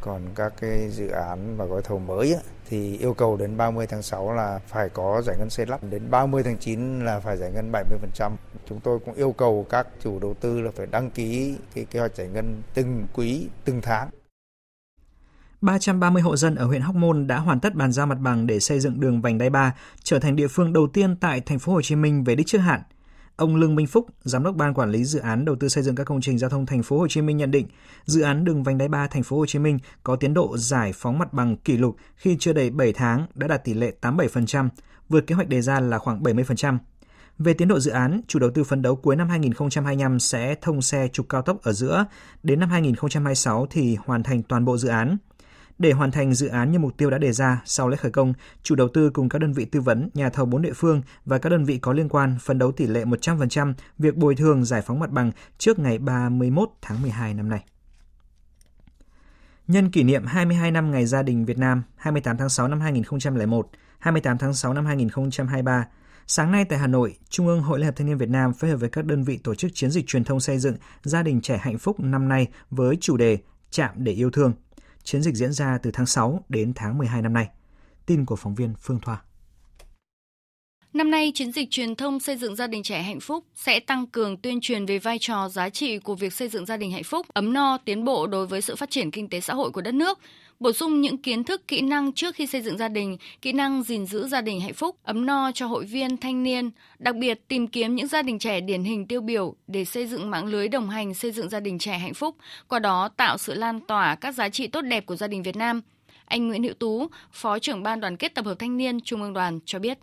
[0.00, 3.86] Còn các cái dự án và gói thầu mới ấy, thì yêu cầu đến 30
[3.86, 7.36] tháng 6 là phải có giải ngân xây lắp, đến 30 tháng 9 là phải
[7.36, 8.32] giải ngân 70%.
[8.68, 11.98] Chúng tôi cũng yêu cầu các chủ đầu tư là phải đăng ký cái kế
[12.00, 14.08] hoạch giải ngân từng quý, từng tháng.
[15.62, 18.60] 330 hộ dân ở huyện Hóc Môn đã hoàn tất bàn giao mặt bằng để
[18.60, 21.72] xây dựng đường vành đai 3, trở thành địa phương đầu tiên tại thành phố
[21.72, 22.82] Hồ Chí Minh về đích trước hạn.
[23.36, 25.94] Ông Lương Minh Phúc, giám đốc ban quản lý dự án đầu tư xây dựng
[25.94, 27.66] các công trình giao thông thành phố Hồ Chí Minh nhận định,
[28.04, 30.92] dự án đường vành đai 3 thành phố Hồ Chí Minh có tiến độ giải
[30.94, 34.68] phóng mặt bằng kỷ lục khi chưa đầy 7 tháng đã đạt tỷ lệ 87%,
[35.08, 36.78] vượt kế hoạch đề ra là khoảng 70%.
[37.38, 40.82] Về tiến độ dự án, chủ đầu tư phấn đấu cuối năm 2025 sẽ thông
[40.82, 42.04] xe trục cao tốc ở giữa,
[42.42, 45.16] đến năm 2026 thì hoàn thành toàn bộ dự án.
[45.78, 48.34] Để hoàn thành dự án như mục tiêu đã đề ra, sau lễ khởi công,
[48.62, 51.38] chủ đầu tư cùng các đơn vị tư vấn, nhà thầu bốn địa phương và
[51.38, 54.82] các đơn vị có liên quan phấn đấu tỷ lệ 100% việc bồi thường giải
[54.82, 57.64] phóng mặt bằng trước ngày 31 tháng 12 năm nay.
[59.66, 63.68] Nhân kỷ niệm 22 năm Ngày Gia đình Việt Nam 28 tháng 6 năm 2001,
[63.98, 65.86] 28 tháng 6 năm 2023,
[66.26, 68.70] Sáng nay tại Hà Nội, Trung ương Hội Liên hiệp Thanh niên Việt Nam phối
[68.70, 71.40] hợp với các đơn vị tổ chức chiến dịch truyền thông xây dựng gia đình
[71.40, 73.38] trẻ hạnh phúc năm nay với chủ đề
[73.70, 74.52] Chạm để yêu thương.
[75.04, 77.48] Chiến dịch diễn ra từ tháng 6 đến tháng 12 năm nay.
[78.06, 79.22] Tin của phóng viên Phương Thoa.
[80.92, 84.06] Năm nay, chiến dịch truyền thông xây dựng gia đình trẻ hạnh phúc sẽ tăng
[84.06, 87.04] cường tuyên truyền về vai trò giá trị của việc xây dựng gia đình hạnh
[87.04, 89.80] phúc, ấm no, tiến bộ đối với sự phát triển kinh tế xã hội của
[89.80, 90.18] đất nước,
[90.62, 93.82] bổ sung những kiến thức, kỹ năng trước khi xây dựng gia đình, kỹ năng
[93.82, 97.48] gìn giữ gia đình hạnh phúc, ấm no cho hội viên, thanh niên, đặc biệt
[97.48, 100.68] tìm kiếm những gia đình trẻ điển hình tiêu biểu để xây dựng mạng lưới
[100.68, 102.36] đồng hành xây dựng gia đình trẻ hạnh phúc,
[102.68, 105.56] qua đó tạo sự lan tỏa các giá trị tốt đẹp của gia đình Việt
[105.56, 105.80] Nam.
[106.24, 109.32] Anh Nguyễn Hữu Tú, Phó trưởng ban đoàn kết tập hợp thanh niên Trung ương
[109.32, 109.98] đoàn cho biết.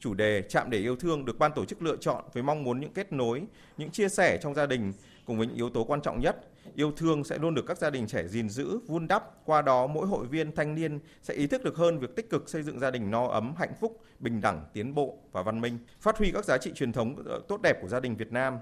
[0.00, 2.80] Chủ đề Chạm để yêu thương được ban tổ chức lựa chọn với mong muốn
[2.80, 3.42] những kết nối,
[3.76, 4.92] những chia sẻ trong gia đình
[5.24, 6.36] cùng với những yếu tố quan trọng nhất
[6.74, 9.46] yêu thương sẽ luôn được các gia đình trẻ gìn giữ, vun đắp.
[9.46, 12.48] Qua đó, mỗi hội viên thanh niên sẽ ý thức được hơn việc tích cực
[12.48, 15.78] xây dựng gia đình no ấm, hạnh phúc, bình đẳng, tiến bộ và văn minh,
[16.00, 18.58] phát huy các giá trị truyền thống ờ, tốt đẹp của gia đình Việt Nam.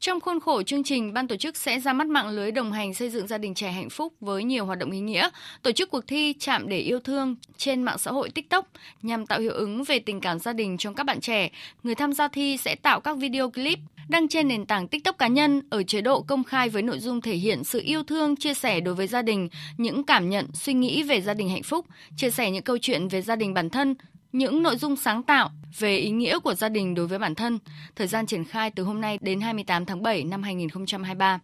[0.00, 2.94] Trong khuôn khổ chương trình, ban tổ chức sẽ ra mắt mạng lưới đồng hành
[2.94, 5.28] xây dựng gia đình trẻ hạnh phúc với nhiều hoạt động ý nghĩa,
[5.62, 8.68] tổ chức cuộc thi Chạm để yêu thương trên mạng xã hội TikTok
[9.02, 11.50] nhằm tạo hiệu ứng về tình cảm gia đình trong các bạn trẻ.
[11.82, 13.78] Người tham gia thi sẽ tạo các video clip
[14.08, 17.20] đăng trên nền tảng TikTok cá nhân ở chế độ công khai với nội dung
[17.20, 20.72] thể hiện sự yêu thương, chia sẻ đối với gia đình, những cảm nhận, suy
[20.72, 23.70] nghĩ về gia đình hạnh phúc, chia sẻ những câu chuyện về gia đình bản
[23.70, 23.94] thân,
[24.36, 27.58] những nội dung sáng tạo về ý nghĩa của gia đình đối với bản thân.
[27.96, 31.40] Thời gian triển khai từ hôm nay đến 28 tháng 7 năm 2023.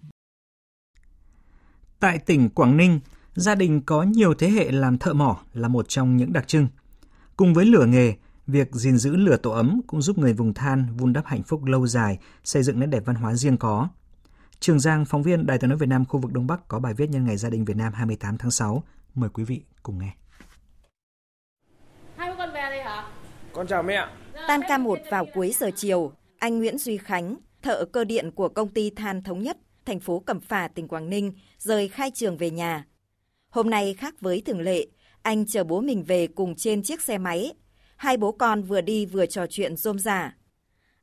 [2.00, 3.00] Tại tỉnh Quảng Ninh,
[3.34, 6.68] gia đình có nhiều thế hệ làm thợ mỏ là một trong những đặc trưng.
[7.36, 8.14] Cùng với lửa nghề,
[8.46, 11.64] việc gìn giữ lửa tổ ấm cũng giúp người vùng than vun đắp hạnh phúc
[11.64, 13.88] lâu dài, xây dựng nét đẹp văn hóa riêng có.
[14.60, 16.94] Trường Giang, phóng viên Đài tiếng nói Việt Nam khu vực Đông Bắc có bài
[16.94, 18.82] viết nhân ngày gia đình Việt Nam 28 tháng 6.
[19.14, 20.12] Mời quý vị cùng nghe.
[22.70, 23.08] Đây hả?
[23.52, 24.06] Con chào mẹ.
[24.48, 28.48] Tan ca một vào cuối giờ chiều, anh Nguyễn Duy Khánh, thợ cơ điện của
[28.48, 32.36] công ty than thống nhất, thành phố Cẩm Phả, tỉnh Quảng Ninh, rời khai trường
[32.36, 32.86] về nhà.
[33.48, 34.86] Hôm nay khác với thường lệ,
[35.22, 37.52] anh chờ bố mình về cùng trên chiếc xe máy
[38.02, 40.34] hai bố con vừa đi vừa trò chuyện rôm rả.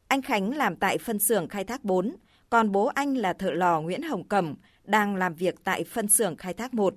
[0.07, 2.15] Anh Khánh làm tại phân xưởng khai thác 4,
[2.49, 6.35] còn bố anh là thợ lò Nguyễn Hồng Cẩm, đang làm việc tại phân xưởng
[6.35, 6.93] khai thác 1.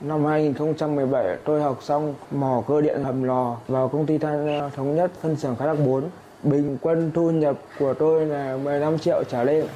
[0.00, 4.70] Năm 2017, tôi học xong mỏ cơ điện hầm lò vào công ty than ờ,
[4.76, 6.04] thống nhất phân xưởng khai thác 4.
[6.42, 9.66] Bình quân thu nhập của tôi là 15 triệu trở lên.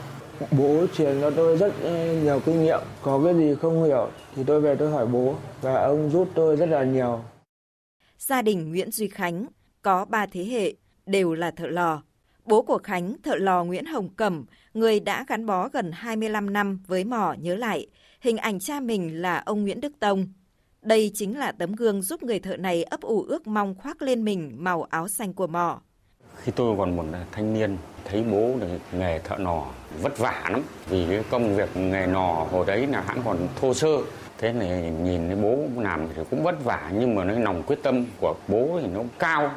[0.50, 4.44] Bố truyền cho tôi rất ờ, nhiều kinh nghiệm, có cái gì không hiểu thì
[4.46, 7.20] tôi về tôi hỏi bố và ông giúp tôi rất là nhiều.
[8.18, 9.46] Gia đình Nguyễn Duy Khánh
[9.82, 10.74] có ba thế hệ
[11.06, 12.02] đều là thợ lò.
[12.44, 16.80] Bố của Khánh, thợ lò Nguyễn Hồng Cẩm, người đã gắn bó gần 25 năm
[16.86, 17.86] với mỏ nhớ lại,
[18.22, 20.26] hình ảnh cha mình là ông Nguyễn Đức Tông.
[20.82, 24.24] Đây chính là tấm gương giúp người thợ này ấp ủ ước mong khoác lên
[24.24, 25.80] mình màu áo xanh của mỏ.
[26.36, 28.54] Khi tôi còn một thanh niên, thấy bố
[28.92, 29.66] nghề thợ nò
[30.00, 30.62] vất vả lắm.
[30.88, 33.98] Vì cái công việc nghề nò hồi đấy là hãng còn thô sơ.
[34.38, 37.82] Thế này nhìn thấy bố làm thì cũng vất vả nhưng mà cái lòng quyết
[37.82, 39.50] tâm của bố thì nó cao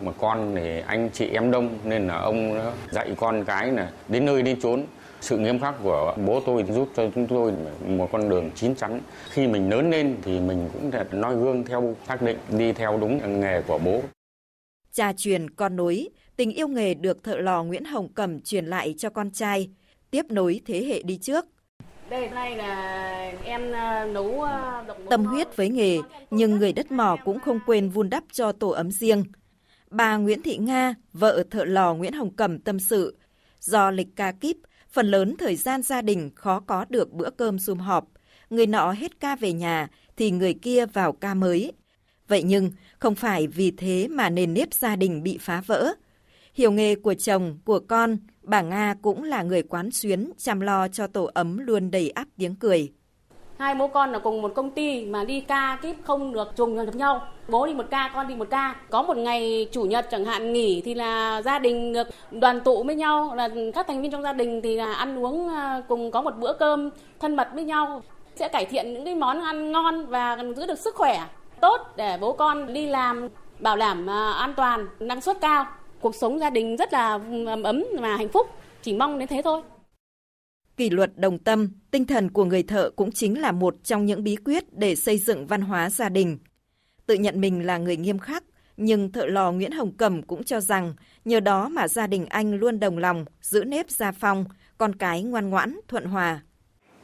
[0.00, 4.24] mà con thì anh chị em đông nên là ông dạy con cái là đến
[4.24, 4.84] nơi đến chốn
[5.24, 7.52] sự nghiêm khắc của bố tôi giúp cho chúng tôi
[7.86, 9.00] một con đường chín chắn.
[9.30, 12.98] Khi mình lớn lên thì mình cũng thể noi gương theo xác định đi theo
[13.00, 14.02] đúng nghề của bố.
[14.92, 18.94] Cha truyền con nối tình yêu nghề được thợ lò Nguyễn Hồng Cẩm truyền lại
[18.98, 19.70] cho con trai
[20.10, 21.44] tiếp nối thế hệ đi trước.
[22.10, 25.98] Đây nay là em ờ, nấu ờ, độc tâm huyết với nghề
[26.30, 29.24] nhưng người đất mỏ cũng không quên vun đắp cho tổ ấm riêng.
[29.90, 33.16] Bà Nguyễn Thị Nga, vợ thợ lò Nguyễn Hồng Cẩm tâm sự,
[33.60, 34.56] do lịch ca kíp,
[34.94, 38.08] phần lớn thời gian gia đình khó có được bữa cơm sum họp.
[38.50, 41.72] Người nọ hết ca về nhà thì người kia vào ca mới.
[42.28, 45.94] Vậy nhưng không phải vì thế mà nền nếp gia đình bị phá vỡ.
[46.54, 50.88] Hiểu nghề của chồng, của con, bà Nga cũng là người quán xuyến chăm lo
[50.88, 52.92] cho tổ ấm luôn đầy áp tiếng cười
[53.64, 56.76] hai bố con là cùng một công ty mà đi ca kíp không được trùng
[56.76, 57.20] nhập nhau.
[57.48, 58.74] Bố đi một ca, con đi một ca.
[58.90, 62.82] Có một ngày chủ nhật chẳng hạn nghỉ thì là gia đình được đoàn tụ
[62.82, 66.10] với nhau, là các thành viên trong gia đình thì là ăn uống à, cùng
[66.10, 68.02] có một bữa cơm thân mật với nhau.
[68.36, 71.26] Sẽ cải thiện những cái món ăn ngon và giữ được sức khỏe
[71.60, 75.66] tốt để bố con đi làm, bảo đảm à, an toàn, năng suất cao.
[76.00, 77.18] Cuộc sống gia đình rất là
[77.64, 78.46] ấm và hạnh phúc.
[78.82, 79.62] Chỉ mong đến thế thôi.
[80.76, 84.24] Kỷ luật đồng tâm, tinh thần của người thợ cũng chính là một trong những
[84.24, 86.38] bí quyết để xây dựng văn hóa gia đình.
[87.06, 88.44] Tự nhận mình là người nghiêm khắc,
[88.76, 92.54] nhưng thợ lò Nguyễn Hồng Cẩm cũng cho rằng nhờ đó mà gia đình anh
[92.54, 94.44] luôn đồng lòng, giữ nếp gia phong,
[94.78, 96.40] con cái ngoan ngoãn, thuận hòa.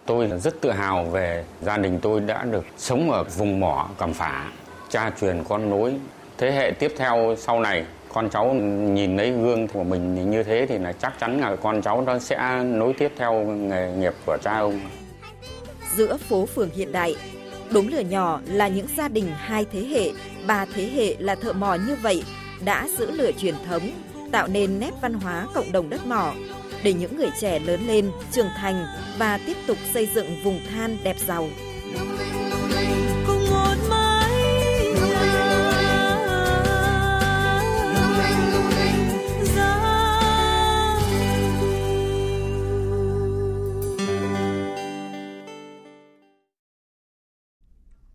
[0.07, 3.91] Tôi là rất tự hào về gia đình tôi đã được sống ở vùng mỏ
[3.99, 4.53] Cẩm Phả,
[4.89, 5.95] cha truyền con nối.
[6.39, 8.55] Thế hệ tiếp theo sau này con cháu
[8.95, 12.19] nhìn thấy gương của mình như thế thì là chắc chắn là con cháu nó
[12.19, 14.81] sẽ nối tiếp theo nghề nghiệp của cha ông.
[15.97, 17.17] Giữa phố phường hiện đại,
[17.71, 20.11] đốm lửa nhỏ là những gia đình hai thế hệ,
[20.47, 22.25] ba thế hệ là thợ mỏ như vậy
[22.65, 23.91] đã giữ lửa truyền thống,
[24.33, 26.33] tạo nên nét văn hóa cộng đồng đất mỏ
[26.83, 28.87] để những người trẻ lớn lên, trưởng thành
[29.19, 31.47] và tiếp tục xây dựng vùng than đẹp giàu.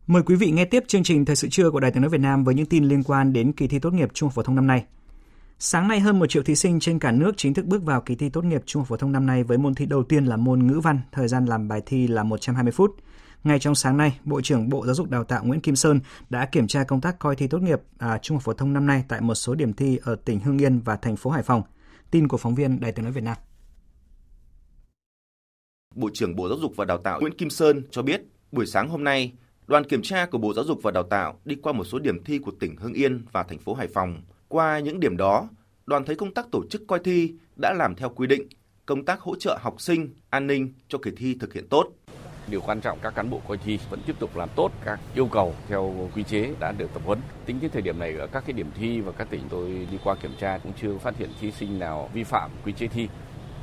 [0.08, 2.22] Mời quý vị nghe tiếp chương trình Thời sự trưa của Đài Tiếng nói Việt
[2.22, 4.56] Nam với những tin liên quan đến kỳ thi tốt nghiệp trung học phổ thông
[4.56, 4.86] năm nay.
[5.60, 8.16] Sáng nay hơn 1 triệu thí sinh trên cả nước chính thức bước vào kỳ
[8.16, 10.38] thi tốt nghiệp trung học phổ thông năm nay với môn thi đầu tiên là
[10.38, 12.96] môn ngữ văn, thời gian làm bài thi là 120 phút.
[13.44, 16.46] Ngay trong sáng nay, Bộ trưởng Bộ Giáo dục Đào tạo Nguyễn Kim Sơn đã
[16.46, 19.04] kiểm tra công tác coi thi tốt nghiệp à, trung học phổ thông năm nay
[19.08, 21.62] tại một số điểm thi ở tỉnh Hưng Yên và thành phố Hải Phòng.
[22.12, 23.38] Tin của phóng viên Đài Tiếng nói Việt Nam.
[25.96, 28.90] Bộ trưởng Bộ Giáo dục và Đào tạo Nguyễn Kim Sơn cho biết, buổi sáng
[28.90, 29.34] hôm nay,
[29.68, 32.24] Đoàn kiểm tra của Bộ Giáo dục và Đào tạo đi qua một số điểm
[32.24, 34.22] thi của tỉnh Hưng Yên và thành phố Hải Phòng.
[34.48, 35.50] Qua những điểm đó,
[35.86, 38.48] đoàn thấy công tác tổ chức coi thi đã làm theo quy định,
[38.86, 41.90] công tác hỗ trợ học sinh, an ninh cho kỳ thi thực hiện tốt.
[42.48, 45.28] Điều quan trọng các cán bộ coi thi vẫn tiếp tục làm tốt các yêu
[45.28, 47.20] cầu theo quy chế đã được tập huấn.
[47.46, 49.98] Tính đến thời điểm này ở các cái điểm thi và các tỉnh tôi đi
[50.04, 53.08] qua kiểm tra cũng chưa phát hiện thí sinh nào vi phạm quy chế thi.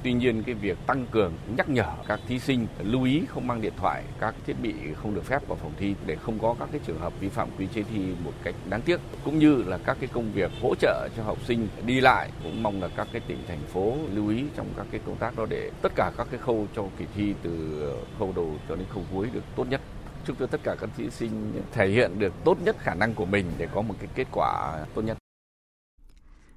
[0.03, 3.61] Tuy nhiên cái việc tăng cường nhắc nhở các thí sinh lưu ý không mang
[3.61, 6.69] điện thoại, các thiết bị không được phép vào phòng thi để không có các
[6.73, 9.79] cái trường hợp vi phạm quy chế thi một cách đáng tiếc cũng như là
[9.79, 13.09] các cái công việc hỗ trợ cho học sinh đi lại cũng mong là các
[13.13, 16.13] cái tỉnh thành phố lưu ý trong các cái công tác đó để tất cả
[16.17, 17.83] các cái khâu cho kỳ thi từ
[18.19, 19.81] khâu đầu cho đến khâu cuối được tốt nhất
[20.25, 23.27] chúc cho tất cả các thí sinh thể hiện được tốt nhất khả năng của
[23.27, 25.22] mình để có một cái kết quả tốt nhất.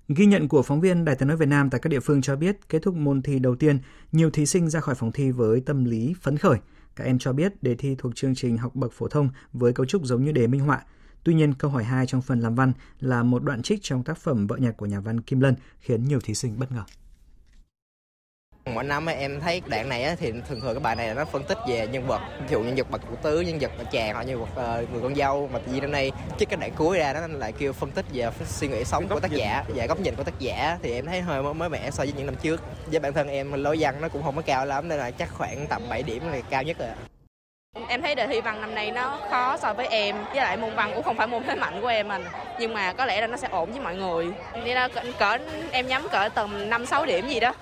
[0.07, 2.35] Ghi nhận của phóng viên Đài tiếng nói Việt Nam tại các địa phương cho
[2.35, 3.79] biết, kết thúc môn thi đầu tiên,
[4.11, 6.57] nhiều thí sinh ra khỏi phòng thi với tâm lý phấn khởi.
[6.95, 9.85] Các em cho biết đề thi thuộc chương trình học bậc phổ thông với cấu
[9.85, 10.81] trúc giống như đề minh họa.
[11.23, 14.17] Tuy nhiên, câu hỏi 2 trong phần làm văn là một đoạn trích trong tác
[14.17, 16.83] phẩm Vợ nhạc của nhà văn Kim Lân khiến nhiều thí sinh bất ngờ.
[18.73, 21.57] Mỗi năm em thấy đoạn này thì thường thường các bài này nó phân tích
[21.67, 24.23] về nhân vật, ví dụ nhân vật bậc cụ tứ, nhân vật bà chàng hoặc
[24.23, 25.49] nhân vật uh, người con dâu.
[25.53, 28.29] Mà vì năm nay trước cái đoạn cuối ra nó lại kêu phân tích về
[28.45, 30.77] suy nghĩ sống của tác giả, về góc nhìn của tác giả.
[30.83, 32.61] Thì em thấy hơi mới mẻ so với những năm trước.
[32.91, 35.29] Với bản thân em lối văn nó cũng không có cao lắm nên là chắc
[35.33, 36.89] khoảng tầm 7 điểm là cao nhất rồi.
[37.87, 40.75] Em thấy đề thi văn năm nay nó khó so với em Với lại môn
[40.75, 42.23] văn cũng không phải môn thế mạnh của em mình
[42.59, 44.27] Nhưng mà có lẽ là nó sẽ ổn với mọi người.
[44.53, 45.37] Nên là cỡ
[45.71, 47.53] em nhắm cỡ tầm 5-6 điểm gì đó.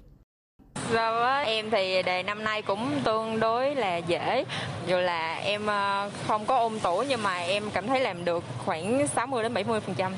[0.75, 4.45] Vâng Rồi với em thì đề năm nay cũng tương đối là dễ.
[4.87, 8.43] Dù là em ờ, không có ôn tủ nhưng mà em cảm thấy làm được
[8.65, 10.13] khoảng 60 đến 70 phần trăm.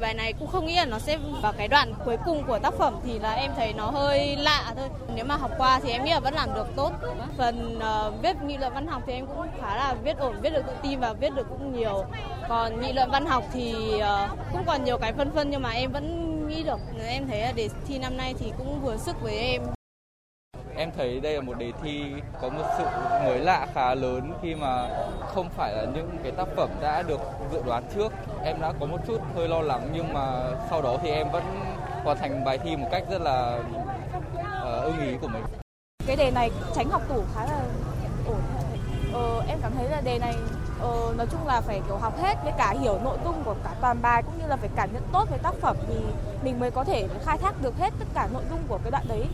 [0.00, 2.74] Bài này cũng không nghĩ là nó sẽ vào cái đoạn cuối cùng của tác
[2.78, 4.88] phẩm thì là em thấy nó hơi lạ thôi.
[5.14, 6.92] Nếu mà học qua thì em nghĩ là vẫn làm được tốt.
[7.38, 10.50] Phần uh, viết nghị luận văn học thì em cũng khá là viết ổn viết
[10.50, 12.04] được tự tin và viết được cũng nhiều.
[12.48, 15.70] Còn nghị luận văn học thì uh, cũng còn nhiều cái phân phân nhưng mà
[15.70, 19.16] em vẫn nghĩ được em thấy là đề thi năm nay thì cũng vừa sức
[19.22, 19.62] với em
[20.76, 22.02] Em thấy đây là một đề thi
[22.40, 22.84] có một sự
[23.24, 24.88] mới lạ khá lớn khi mà
[25.34, 27.20] không phải là những cái tác phẩm đã được
[27.52, 28.12] dự đoán trước.
[28.44, 31.44] Em đã có một chút hơi lo lắng nhưng mà sau đó thì em vẫn
[32.04, 33.58] hoàn thành bài thi một cách rất là
[34.38, 35.42] uh, ưng ý của mình.
[36.06, 37.60] Cái đề này tránh học tủ khá là
[38.26, 38.40] ổn.
[39.12, 40.34] Ờ, em cảm thấy là đề này
[40.82, 43.74] ờ, nói chung là phải kiểu học hết với cả hiểu nội dung của cả
[43.80, 45.94] toàn bài cũng như là phải cảm nhận tốt về tác phẩm thì
[46.44, 49.04] mình mới có thể khai thác được hết tất cả nội dung của cái đoạn
[49.08, 49.26] đấy.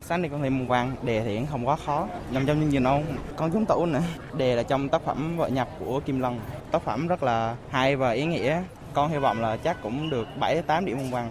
[0.00, 2.84] Sáng nay con thấy môn văn, đề thì không quá khó, nằm trong chương trình
[2.84, 3.04] ông,
[3.36, 4.02] con trúng tủ nữa.
[4.36, 6.40] Đề là trong tác phẩm vợ nhập của Kim Lân,
[6.70, 8.62] tác phẩm rất là hay và ý nghĩa.
[8.94, 11.30] Con hy vọng là chắc cũng được 7-8 điểm môn văn.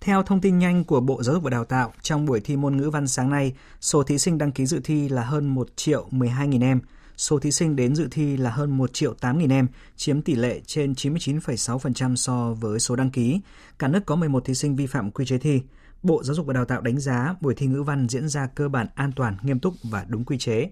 [0.00, 2.76] Theo thông tin nhanh của Bộ Giáo dục và Đào tạo, trong buổi thi môn
[2.76, 6.06] ngữ văn sáng nay, số thí sinh đăng ký dự thi là hơn 1 triệu
[6.10, 6.80] 12 nghìn em.
[7.20, 10.34] Số thí sinh đến dự thi là hơn 1 triệu 8 nghìn em, chiếm tỷ
[10.34, 13.40] lệ trên 99,6% so với số đăng ký.
[13.78, 15.62] Cả nước có 11 thí sinh vi phạm quy chế thi.
[16.02, 18.68] Bộ Giáo dục và Đào tạo đánh giá buổi thi ngữ văn diễn ra cơ
[18.68, 20.70] bản an toàn, nghiêm túc và đúng quy chế.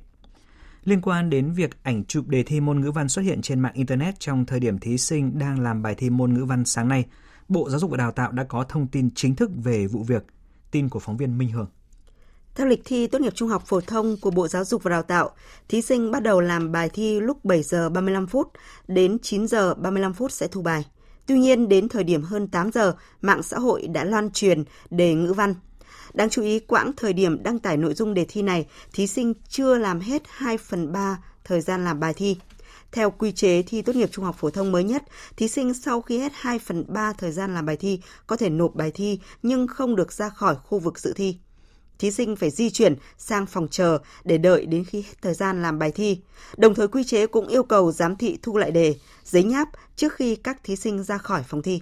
[0.85, 3.75] Liên quan đến việc ảnh chụp đề thi môn ngữ văn xuất hiện trên mạng
[3.75, 7.05] Internet trong thời điểm thí sinh đang làm bài thi môn ngữ văn sáng nay,
[7.49, 10.27] Bộ Giáo dục và Đào tạo đã có thông tin chính thức về vụ việc.
[10.71, 11.69] Tin của phóng viên Minh Hường.
[12.59, 15.03] Theo lịch thi tốt nghiệp trung học phổ thông của Bộ Giáo dục và Đào
[15.03, 15.31] tạo,
[15.69, 18.53] thí sinh bắt đầu làm bài thi lúc 7 giờ 35 phút,
[18.89, 20.87] đến 9 giờ 35 phút sẽ thu bài.
[21.27, 25.15] Tuy nhiên, đến thời điểm hơn 8 giờ, mạng xã hội đã loan truyền đề
[25.15, 25.55] ngữ văn.
[26.15, 29.35] Đáng chú ý, quãng thời điểm đăng tải nội dung đề thi này, thí sinh
[29.49, 32.37] chưa làm hết 2 phần 3 thời gian làm bài thi.
[32.93, 35.03] Theo quy chế thi tốt nghiệp trung học phổ thông mới nhất,
[35.37, 38.51] thí sinh sau khi hết 2 phần 3 thời gian làm bài thi có thể
[38.51, 41.39] nộp bài thi nhưng không được ra khỏi khu vực dự thi
[41.99, 45.63] thí sinh phải di chuyển sang phòng chờ để đợi đến khi hết thời gian
[45.63, 46.21] làm bài thi.
[46.57, 50.13] Đồng thời quy chế cũng yêu cầu giám thị thu lại đề, giấy nháp trước
[50.13, 51.81] khi các thí sinh ra khỏi phòng thi.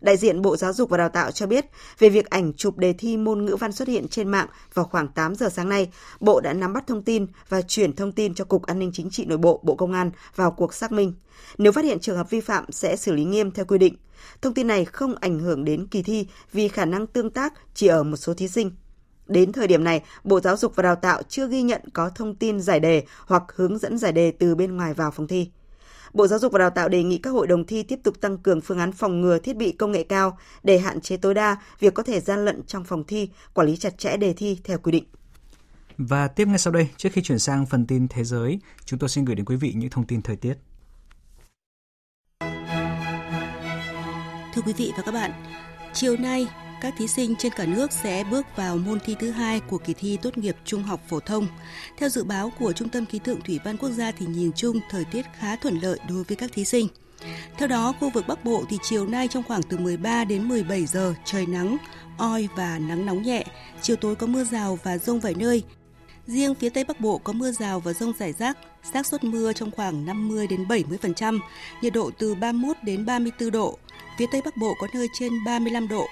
[0.00, 1.66] Đại diện Bộ Giáo dục và Đào tạo cho biết
[1.98, 5.08] về việc ảnh chụp đề thi môn ngữ văn xuất hiện trên mạng vào khoảng
[5.08, 8.44] 8 giờ sáng nay, Bộ đã nắm bắt thông tin và chuyển thông tin cho
[8.44, 11.12] Cục An ninh Chính trị Nội bộ Bộ Công an vào cuộc xác minh.
[11.58, 13.96] Nếu phát hiện trường hợp vi phạm sẽ xử lý nghiêm theo quy định.
[14.42, 17.86] Thông tin này không ảnh hưởng đến kỳ thi vì khả năng tương tác chỉ
[17.86, 18.70] ở một số thí sinh.
[19.28, 22.34] Đến thời điểm này, Bộ Giáo dục và Đào tạo chưa ghi nhận có thông
[22.34, 25.50] tin giải đề hoặc hướng dẫn giải đề từ bên ngoài vào phòng thi.
[26.12, 28.38] Bộ Giáo dục và Đào tạo đề nghị các hội đồng thi tiếp tục tăng
[28.38, 31.56] cường phương án phòng ngừa thiết bị công nghệ cao để hạn chế tối đa
[31.80, 34.78] việc có thể gian lận trong phòng thi, quản lý chặt chẽ đề thi theo
[34.78, 35.04] quy định.
[35.98, 39.08] Và tiếp ngay sau đây, trước khi chuyển sang phần tin thế giới, chúng tôi
[39.08, 40.54] xin gửi đến quý vị những thông tin thời tiết.
[44.54, 45.30] Thưa quý vị và các bạn,
[45.92, 46.46] chiều nay
[46.80, 49.94] các thí sinh trên cả nước sẽ bước vào môn thi thứ hai của kỳ
[49.94, 51.46] thi tốt nghiệp trung học phổ thông.
[51.96, 54.80] Theo dự báo của Trung tâm Khí tượng Thủy văn Quốc gia thì nhìn chung
[54.90, 56.88] thời tiết khá thuận lợi đối với các thí sinh.
[57.58, 60.86] Theo đó, khu vực Bắc Bộ thì chiều nay trong khoảng từ 13 đến 17
[60.86, 61.76] giờ trời nắng,
[62.18, 63.44] oi và nắng nóng nhẹ,
[63.82, 65.62] chiều tối có mưa rào và rông vài nơi.
[66.26, 68.58] Riêng phía Tây Bắc Bộ có mưa rào và rông rải rác,
[68.92, 71.38] xác suất mưa trong khoảng 50 đến 70%,
[71.82, 73.78] nhiệt độ từ 31 đến 34 độ.
[74.18, 76.06] Phía Tây Bắc Bộ có nơi trên 35 độ,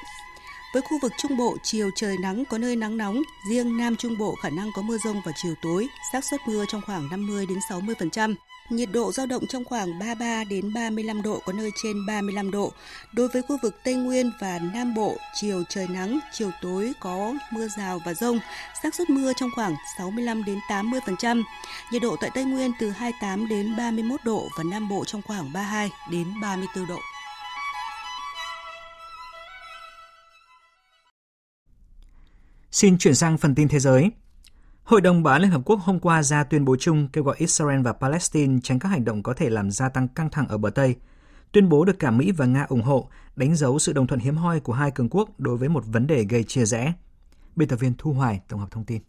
[0.72, 4.18] với khu vực Trung Bộ, chiều trời nắng có nơi nắng nóng, riêng Nam Trung
[4.18, 7.46] Bộ khả năng có mưa rông vào chiều tối, xác suất mưa trong khoảng 50
[7.46, 8.34] đến 60%.
[8.70, 12.72] Nhiệt độ giao động trong khoảng 33 đến 35 độ có nơi trên 35 độ.
[13.12, 17.34] Đối với khu vực Tây Nguyên và Nam Bộ, chiều trời nắng, chiều tối có
[17.50, 18.38] mưa rào và rông,
[18.82, 21.42] xác suất mưa trong khoảng 65 đến 80%.
[21.92, 25.52] Nhiệt độ tại Tây Nguyên từ 28 đến 31 độ và Nam Bộ trong khoảng
[25.52, 26.98] 32 đến 34 độ.
[32.70, 34.10] Xin chuyển sang phần tin thế giới.
[34.82, 37.36] Hội đồng Bảo an Liên Hợp Quốc hôm qua ra tuyên bố chung kêu gọi
[37.38, 40.58] Israel và Palestine tránh các hành động có thể làm gia tăng căng thẳng ở
[40.58, 40.94] bờ Tây.
[41.52, 44.36] Tuyên bố được cả Mỹ và Nga ủng hộ, đánh dấu sự đồng thuận hiếm
[44.36, 46.92] hoi của hai cường quốc đối với một vấn đề gây chia rẽ.
[47.56, 49.02] Biên tập viên Thu Hoài tổng hợp thông tin.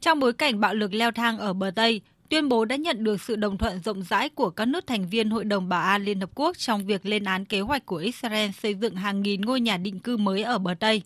[0.00, 3.20] Trong bối cảnh bạo lực leo thang ở bờ Tây, tuyên bố đã nhận được
[3.20, 6.20] sự đồng thuận rộng rãi của các nước thành viên Hội đồng Bảo an Liên
[6.20, 9.60] Hợp Quốc trong việc lên án kế hoạch của Israel xây dựng hàng nghìn ngôi
[9.60, 11.02] nhà định cư mới ở bờ Tây.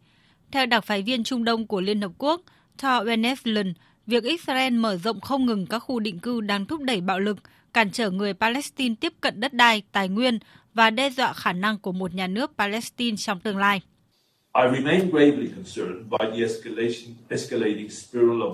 [0.55, 2.40] Theo đặc phái viên Trung Đông của Liên Hợp Quốc,
[2.78, 3.72] Thor Wennesland,
[4.07, 7.36] việc Israel mở rộng không ngừng các khu định cư đang thúc đẩy bạo lực,
[7.72, 10.38] cản trở người Palestine tiếp cận đất đai, tài nguyên
[10.74, 13.80] và đe dọa khả năng của một nhà nước Palestine trong tương lai.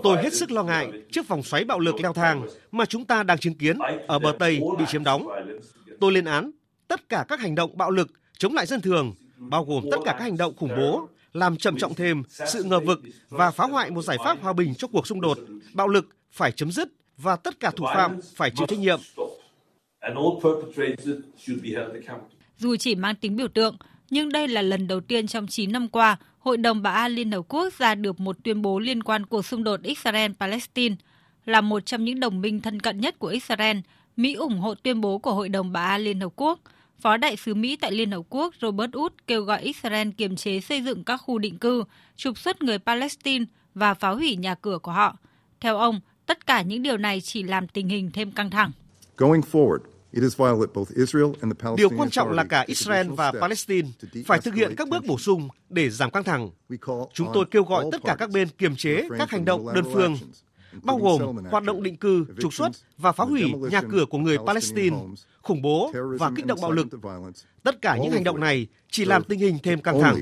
[0.02, 3.22] Tôi hết sức lo ngại trước vòng xoáy bạo lực leo thang mà chúng ta
[3.22, 5.28] đang chứng kiến ở bờ Tây bị chiếm đóng.
[6.00, 6.50] Tôi lên án
[6.88, 10.12] tất cả các hành động bạo lực chống lại dân thường, bao gồm tất cả
[10.12, 13.90] các hành động khủng bố, làm trầm trọng thêm sự ngờ vực và phá hoại
[13.90, 15.38] một giải pháp hòa bình cho cuộc xung đột.
[15.72, 19.00] Bạo lực phải chấm dứt và tất cả thủ phạm phải chịu trách nhiệm.
[22.56, 23.76] Dù chỉ mang tính biểu tượng,
[24.10, 27.30] nhưng đây là lần đầu tiên trong 9 năm qua, Hội đồng Bảo an Liên
[27.30, 30.94] Hợp Quốc ra được một tuyên bố liên quan cuộc xung đột Israel-Palestine.
[31.44, 33.76] Là một trong những đồng minh thân cận nhất của Israel,
[34.16, 36.60] Mỹ ủng hộ tuyên bố của Hội đồng Bảo an Liên Hợp Quốc.
[37.00, 40.60] Phó đại sứ Mỹ tại Liên Hợp Quốc Robert Wood kêu gọi Israel kiềm chế
[40.60, 41.84] xây dựng các khu định cư,
[42.16, 43.44] trục xuất người Palestine
[43.74, 45.16] và phá hủy nhà cửa của họ.
[45.60, 48.72] Theo ông, tất cả những điều này chỉ làm tình hình thêm căng thẳng.
[49.16, 49.78] Going forward,
[51.76, 53.88] Điều quan trọng là cả Israel và Palestine
[54.26, 56.50] phải thực hiện các bước bổ sung để giảm căng thẳng.
[57.14, 60.18] Chúng tôi kêu gọi tất cả các bên kiềm chế các hành động đơn phương,
[60.82, 64.38] bao gồm hoạt động định cư, trục xuất và phá hủy nhà cửa của người
[64.46, 64.96] Palestine,
[65.42, 66.86] khủng bố và kích động bạo lực.
[67.62, 70.16] Tất cả những hành động này chỉ làm tình hình thêm căng thẳng.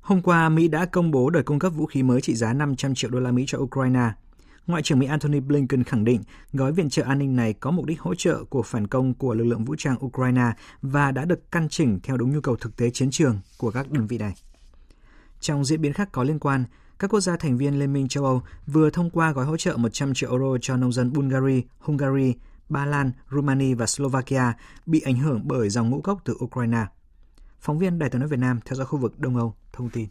[0.00, 2.94] Hôm qua, Mỹ đã công bố đợt cung cấp vũ khí mới trị giá 500
[2.94, 4.10] triệu đô la Mỹ cho Ukraine.
[4.66, 7.84] Ngoại trưởng Mỹ Antony Blinken khẳng định gói viện trợ an ninh này có mục
[7.84, 10.52] đích hỗ trợ cuộc phản công của lực lượng vũ trang Ukraine
[10.82, 13.90] và đã được căn chỉnh theo đúng nhu cầu thực tế chiến trường của các
[13.90, 14.34] đơn vị này.
[15.40, 16.64] Trong diễn biến khác có liên quan,
[16.98, 19.76] các quốc gia thành viên Liên minh châu Âu vừa thông qua gói hỗ trợ
[19.76, 22.34] 100 triệu euro cho nông dân Bulgaria, Hungary,
[22.68, 24.52] Ba Lan, Romania và Slovakia
[24.86, 26.86] bị ảnh hưởng bởi dòng ngũ cốc từ Ukraine.
[27.60, 30.08] Phóng viên Đài tiếng nói Việt Nam theo dõi khu vực Đông Âu thông tin.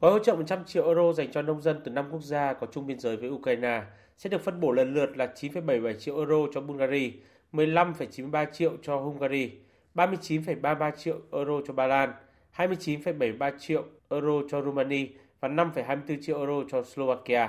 [0.00, 2.66] Gói hỗ trợ 100 triệu euro dành cho nông dân từ 5 quốc gia có
[2.72, 3.82] chung biên giới với Ukraine
[4.16, 7.10] sẽ được phân bổ lần lượt là 9,77 triệu euro cho Bulgaria,
[7.52, 9.52] 15,93 triệu cho Hungary,
[9.94, 12.12] 39,33 triệu euro cho Ba Lan,
[12.56, 15.06] 29,73 triệu euro cho Romania
[15.40, 17.48] và 5,24 triệu euro cho Slovakia.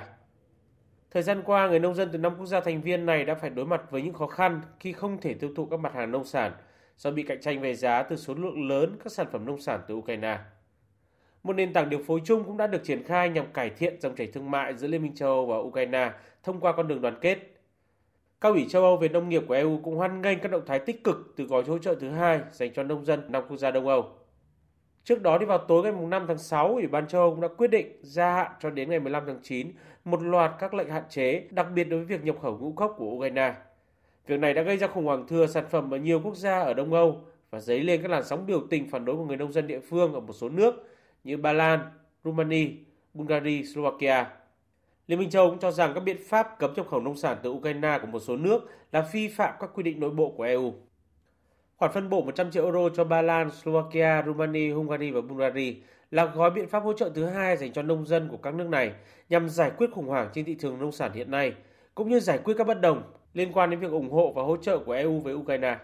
[1.10, 3.50] Thời gian qua, người nông dân từ năm quốc gia thành viên này đã phải
[3.50, 6.24] đối mặt với những khó khăn khi không thể tiêu thụ các mặt hàng nông
[6.24, 6.52] sản
[6.96, 9.80] do bị cạnh tranh về giá từ số lượng lớn các sản phẩm nông sản
[9.88, 10.38] từ Ukraine.
[11.42, 14.14] Một nền tảng điều phối chung cũng đã được triển khai nhằm cải thiện dòng
[14.16, 17.18] chảy thương mại giữa Liên minh châu Âu và Ukraine thông qua con đường đoàn
[17.20, 17.38] kết.
[18.40, 20.78] Cao ủy châu Âu về nông nghiệp của EU cũng hoan nghênh các động thái
[20.78, 23.70] tích cực từ gói hỗ trợ thứ hai dành cho nông dân năm quốc gia
[23.70, 24.25] Đông Âu.
[25.06, 27.48] Trước đó đi vào tối ngày 5 tháng 6, Ủy ban châu Âu cũng đã
[27.48, 29.72] quyết định gia hạn cho đến ngày 15 tháng 9
[30.04, 32.94] một loạt các lệnh hạn chế, đặc biệt đối với việc nhập khẩu ngũ cốc
[32.98, 33.54] của Ukraine.
[34.26, 36.74] Việc này đã gây ra khủng hoảng thừa sản phẩm ở nhiều quốc gia ở
[36.74, 39.52] Đông Âu và dấy lên các làn sóng biểu tình phản đối của người nông
[39.52, 40.74] dân địa phương ở một số nước
[41.24, 41.80] như Ba Lan,
[42.24, 42.70] Rumani,
[43.14, 44.26] Bulgaria, Slovakia.
[45.06, 47.50] Liên minh châu cũng cho rằng các biện pháp cấm nhập khẩu nông sản từ
[47.50, 50.74] Ukraine của một số nước là vi phạm các quy định nội bộ của EU.
[51.76, 55.74] Khoản phân bổ 100 triệu euro cho Ba Lan, Slovakia, Romania, Hungary và Bulgaria
[56.10, 58.68] là gói biện pháp hỗ trợ thứ hai dành cho nông dân của các nước
[58.68, 58.92] này
[59.28, 61.52] nhằm giải quyết khủng hoảng trên thị trường nông sản hiện nay,
[61.94, 63.02] cũng như giải quyết các bất đồng
[63.34, 65.78] liên quan đến việc ủng hộ và hỗ trợ của EU với Ukraine.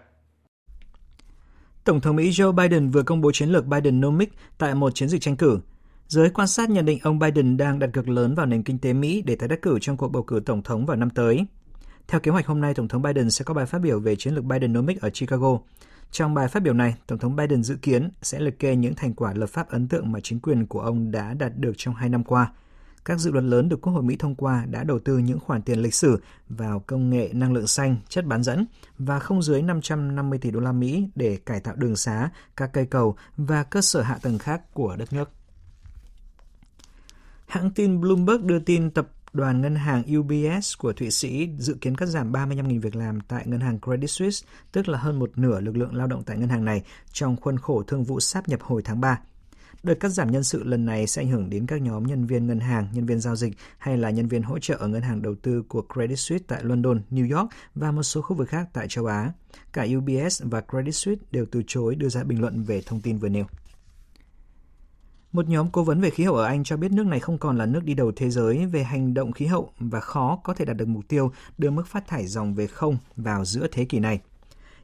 [1.84, 5.20] Tổng thống Mỹ Joe Biden vừa công bố chiến lược Bidenomics tại một chiến dịch
[5.20, 5.60] tranh cử.
[6.08, 8.92] Giới quan sát nhận định ông Biden đang đặt cược lớn vào nền kinh tế
[8.92, 11.46] Mỹ để tái đắc cử trong cuộc bầu cử tổng thống vào năm tới.
[12.08, 14.34] Theo kế hoạch hôm nay, Tổng thống Biden sẽ có bài phát biểu về chiến
[14.34, 15.58] lược Bidenomics ở Chicago.
[16.10, 19.14] Trong bài phát biểu này, Tổng thống Biden dự kiến sẽ liệt kê những thành
[19.14, 22.08] quả lập pháp ấn tượng mà chính quyền của ông đã đạt được trong hai
[22.08, 22.52] năm qua.
[23.04, 25.62] Các dự luật lớn được Quốc hội Mỹ thông qua đã đầu tư những khoản
[25.62, 28.66] tiền lịch sử vào công nghệ năng lượng xanh, chất bán dẫn
[28.98, 32.86] và không dưới 550 tỷ đô la Mỹ để cải tạo đường xá, các cây
[32.86, 35.30] cầu và cơ sở hạ tầng khác của đất nước.
[37.46, 41.94] Hãng tin Bloomberg đưa tin tập đoàn ngân hàng UBS của Thụy Sĩ dự kiến
[41.94, 45.60] cắt giảm 35.000 việc làm tại ngân hàng Credit Suisse, tức là hơn một nửa
[45.60, 48.60] lực lượng lao động tại ngân hàng này trong khuôn khổ thương vụ sáp nhập
[48.62, 49.20] hồi tháng 3.
[49.82, 52.46] Đợt cắt giảm nhân sự lần này sẽ ảnh hưởng đến các nhóm nhân viên
[52.46, 55.22] ngân hàng, nhân viên giao dịch hay là nhân viên hỗ trợ ở ngân hàng
[55.22, 58.68] đầu tư của Credit Suisse tại London, New York và một số khu vực khác
[58.72, 59.32] tại châu Á.
[59.72, 63.18] Cả UBS và Credit Suisse đều từ chối đưa ra bình luận về thông tin
[63.18, 63.46] vừa nêu.
[65.32, 67.58] Một nhóm cố vấn về khí hậu ở Anh cho biết nước này không còn
[67.58, 70.64] là nước đi đầu thế giới về hành động khí hậu và khó có thể
[70.64, 73.98] đạt được mục tiêu đưa mức phát thải dòng về không vào giữa thế kỷ
[73.98, 74.20] này.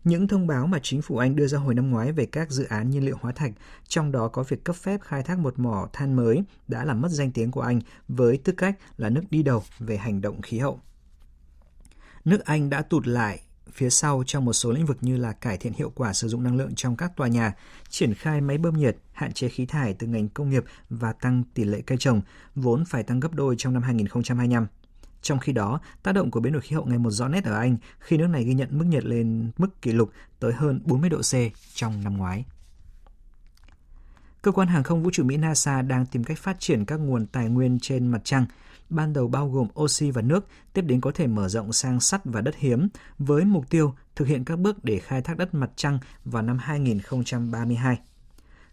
[0.05, 2.65] Những thông báo mà chính phủ Anh đưa ra hồi năm ngoái về các dự
[2.65, 3.53] án nhiên liệu hóa thạch,
[3.89, 7.11] trong đó có việc cấp phép khai thác một mỏ than mới, đã làm mất
[7.11, 10.59] danh tiếng của Anh với tư cách là nước đi đầu về hành động khí
[10.59, 10.81] hậu.
[12.25, 13.41] Nước Anh đã tụt lại
[13.73, 16.43] phía sau trong một số lĩnh vực như là cải thiện hiệu quả sử dụng
[16.43, 17.55] năng lượng trong các tòa nhà,
[17.89, 21.43] triển khai máy bơm nhiệt, hạn chế khí thải từ ngành công nghiệp và tăng
[21.55, 22.21] tỷ lệ cây trồng,
[22.55, 24.67] vốn phải tăng gấp đôi trong năm 2025.
[25.23, 27.59] Trong khi đó, tác động của biến đổi khí hậu ngày một rõ nét ở
[27.59, 30.11] Anh khi nước này ghi nhận mức nhiệt lên mức kỷ lục
[30.41, 31.35] tới hơn 40 độ C
[31.75, 32.45] trong năm ngoái.
[34.43, 37.27] Cơ quan hàng không vũ trụ Mỹ NASA đang tìm cách phát triển các nguồn
[37.27, 38.47] tài nguyên trên mặt trăng,
[38.91, 42.21] ban đầu bao gồm oxy và nước, tiếp đến có thể mở rộng sang sắt
[42.25, 45.71] và đất hiếm, với mục tiêu thực hiện các bước để khai thác đất mặt
[45.77, 47.99] trăng vào năm 2032.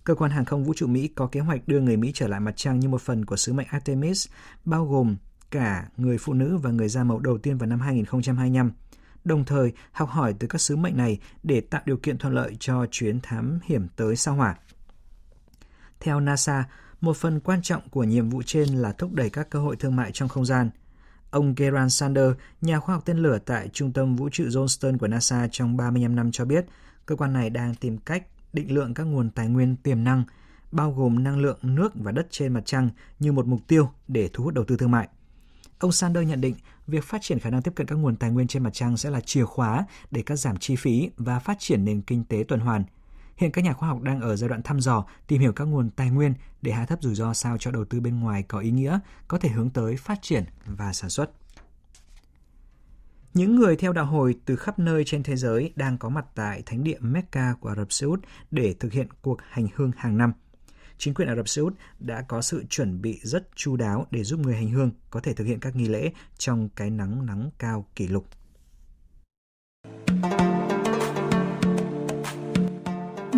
[0.03, 2.39] Cơ quan hàng không vũ trụ Mỹ có kế hoạch đưa người Mỹ trở lại
[2.39, 4.27] mặt trăng như một phần của sứ mệnh Artemis,
[4.65, 5.15] bao gồm
[5.51, 8.71] cả người phụ nữ và người da màu đầu tiên vào năm 2025,
[9.23, 12.55] đồng thời học hỏi từ các sứ mệnh này để tạo điều kiện thuận lợi
[12.59, 14.55] cho chuyến thám hiểm tới sao hỏa.
[15.99, 16.63] Theo NASA,
[17.01, 19.95] một phần quan trọng của nhiệm vụ trên là thúc đẩy các cơ hội thương
[19.95, 20.69] mại trong không gian.
[21.29, 22.31] Ông Gerard Sander,
[22.61, 26.15] nhà khoa học tên lửa tại Trung tâm Vũ trụ Johnston của NASA trong 35
[26.15, 26.65] năm cho biết,
[27.05, 28.23] cơ quan này đang tìm cách
[28.53, 30.23] định lượng các nguồn tài nguyên tiềm năng,
[30.71, 32.89] bao gồm năng lượng, nước và đất trên mặt trăng
[33.19, 35.07] như một mục tiêu để thu hút đầu tư thương mại.
[35.79, 36.55] Ông Sander nhận định
[36.87, 39.09] việc phát triển khả năng tiếp cận các nguồn tài nguyên trên mặt trăng sẽ
[39.09, 42.59] là chìa khóa để cắt giảm chi phí và phát triển nền kinh tế tuần
[42.59, 42.83] hoàn.
[43.37, 45.89] Hiện các nhà khoa học đang ở giai đoạn thăm dò, tìm hiểu các nguồn
[45.89, 48.71] tài nguyên để hạ thấp rủi ro sao cho đầu tư bên ngoài có ý
[48.71, 51.31] nghĩa, có thể hướng tới phát triển và sản xuất.
[53.33, 56.63] Những người theo đạo hồi từ khắp nơi trên thế giới đang có mặt tại
[56.65, 58.19] thánh địa Mecca của Ả Rập Xê Út
[58.51, 60.33] để thực hiện cuộc hành hương hàng năm–
[60.97, 64.23] chính quyền Ả Rập Xê Út đã có sự chuẩn bị rất chu đáo để
[64.23, 67.49] giúp người hành hương có thể thực hiện các nghi lễ trong cái nắng nắng
[67.59, 68.25] cao kỷ lục.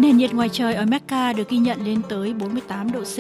[0.08, 3.18] Nền nhiệt ngoài trời ở Mecca được ghi nhận lên tới 48 độ C.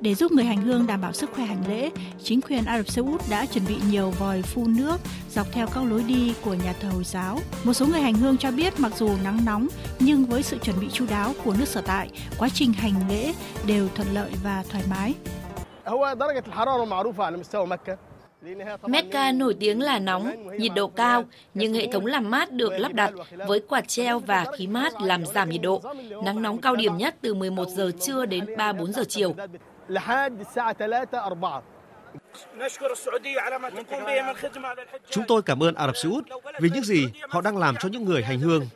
[0.00, 1.90] Để giúp người hành hương đảm bảo sức khỏe hành lễ,
[2.22, 4.96] chính quyền Ả Rập Xê Út đã chuẩn bị nhiều vòi phun nước
[5.30, 7.38] dọc theo các lối đi của nhà thờ Hồi giáo.
[7.64, 9.68] Một số người hành hương cho biết mặc dù nắng nóng
[9.98, 13.32] nhưng với sự chuẩn bị chu đáo của nước sở tại, quá trình hành lễ
[13.66, 15.14] đều thuận lợi và thoải mái.
[18.86, 21.24] Mecca nổi tiếng là nóng, nhiệt độ cao,
[21.54, 23.12] nhưng hệ thống làm mát được lắp đặt
[23.46, 25.82] với quạt treo và khí mát làm giảm nhiệt độ.
[26.24, 29.34] Nắng nóng cao điểm nhất từ 11 giờ trưa đến 3-4 giờ chiều.
[35.10, 36.24] Chúng tôi cảm ơn Ả Rập Xê Út
[36.60, 38.68] vì những gì họ đang làm cho những người hành hương.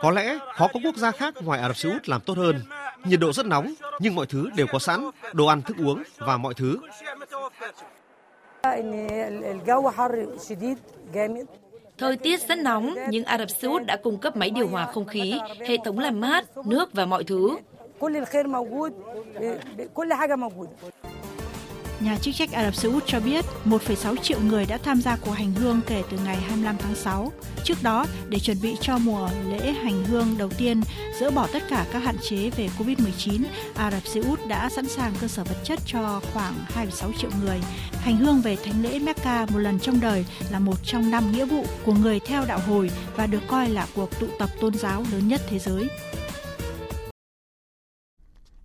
[0.00, 2.60] Có lẽ khó có quốc gia khác ngoài Ả Rập Xê Út làm tốt hơn.
[3.04, 6.36] Nhiệt độ rất nóng, nhưng mọi thứ đều có sẵn, đồ ăn, thức uống và
[6.36, 6.78] mọi thứ.
[11.98, 14.86] Thời tiết rất nóng, nhưng Ả Rập Xê Út đã cung cấp máy điều hòa
[14.86, 17.56] không khí, hệ thống làm mát, nước và mọi thứ.
[22.02, 25.16] Nhà chức trách Ả Rập Xê Út cho biết 1,6 triệu người đã tham gia
[25.16, 27.32] cuộc hành hương kể từ ngày 25 tháng 6.
[27.64, 30.80] Trước đó, để chuẩn bị cho mùa lễ hành hương đầu tiên,
[31.20, 33.42] dỡ bỏ tất cả các hạn chế về Covid-19,
[33.74, 37.30] Ả Rập Xê Út đã sẵn sàng cơ sở vật chất cho khoảng 2,6 triệu
[37.44, 37.60] người.
[37.92, 41.44] Hành hương về thánh lễ Mecca một lần trong đời là một trong năm nghĩa
[41.44, 45.04] vụ của người theo đạo hồi và được coi là cuộc tụ tập tôn giáo
[45.12, 45.88] lớn nhất thế giới.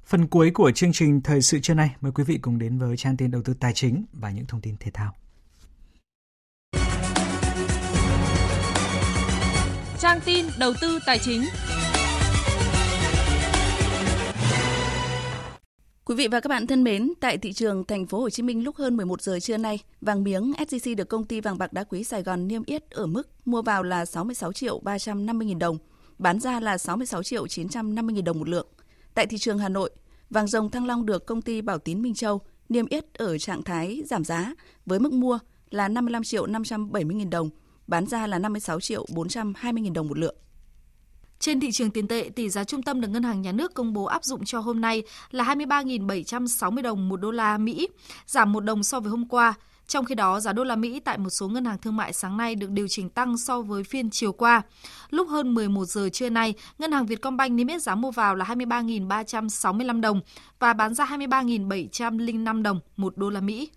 [0.08, 2.98] Phần cuối của chương trình Thời sự trưa nay, mời quý vị cùng đến với
[2.98, 5.14] trang tin đầu tư tài chính và những thông tin thể thao.
[10.00, 11.42] Trang tin đầu tư tài chính.
[16.06, 18.64] Quý vị và các bạn thân mến, tại thị trường thành phố Hồ Chí Minh
[18.64, 21.84] lúc hơn 11 giờ trưa nay, vàng miếng SJC được công ty vàng bạc đá
[21.84, 25.78] quý Sài Gòn niêm yết ở mức mua vào là 66 triệu 350 000 đồng,
[26.20, 28.68] bán ra là 66 triệu 950 000 đồng một lượng.
[29.18, 29.90] Tại thị trường Hà Nội,
[30.30, 33.64] vàng dòng Thăng Long được công ty Bảo Tín Minh Châu niêm yết ở trạng
[33.64, 34.54] thái giảm giá
[34.86, 35.40] với mức mua
[35.70, 37.50] là 55 triệu 570 000 đồng,
[37.88, 40.36] bán ra là 56 triệu 420 000 đồng một lượng.
[41.40, 43.94] Trên thị trường tiền tệ, tỷ giá trung tâm được Ngân hàng Nhà nước công
[43.94, 47.88] bố áp dụng cho hôm nay là 23.760 đồng một đô la Mỹ,
[48.26, 49.54] giảm một đồng so với hôm qua.
[49.88, 52.38] Trong khi đó, giá đô la Mỹ tại một số ngân hàng thương mại sáng
[52.38, 54.62] nay được điều chỉnh tăng so với phiên chiều qua.
[55.10, 58.46] Lúc hơn 11 giờ trưa nay, ngân hàng Vietcombank niêm yết giá mua vào là
[58.46, 60.22] 23.365 đồng
[60.60, 63.70] và bán ra 23.705 đồng một đô la Mỹ.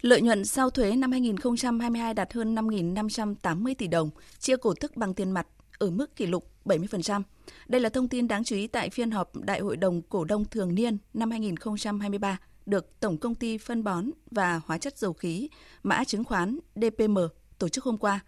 [0.00, 5.14] Lợi nhuận sau thuế năm 2022 đạt hơn 5.580 tỷ đồng, chia cổ tức bằng
[5.14, 5.46] tiền mặt
[5.78, 7.22] ở mức kỷ lục 70%.
[7.68, 10.44] Đây là thông tin đáng chú ý tại phiên họp Đại hội đồng cổ đông
[10.44, 15.48] thường niên năm 2023 được Tổng công ty phân bón và hóa chất dầu khí
[15.82, 17.18] mã chứng khoán DPM
[17.58, 18.20] tổ chức hôm qua.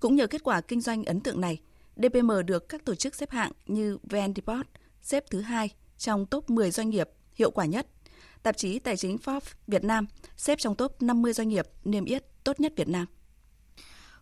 [0.00, 1.60] Cũng nhờ kết quả kinh doanh ấn tượng này,
[1.96, 4.66] DPM được các tổ chức xếp hạng như VN Report
[5.02, 7.86] xếp thứ hai trong top 10 doanh nghiệp hiệu quả nhất.
[8.42, 10.06] Tạp chí Tài chính Forbes Việt Nam
[10.36, 13.06] xếp trong top 50 doanh nghiệp niêm yết tốt nhất Việt Nam.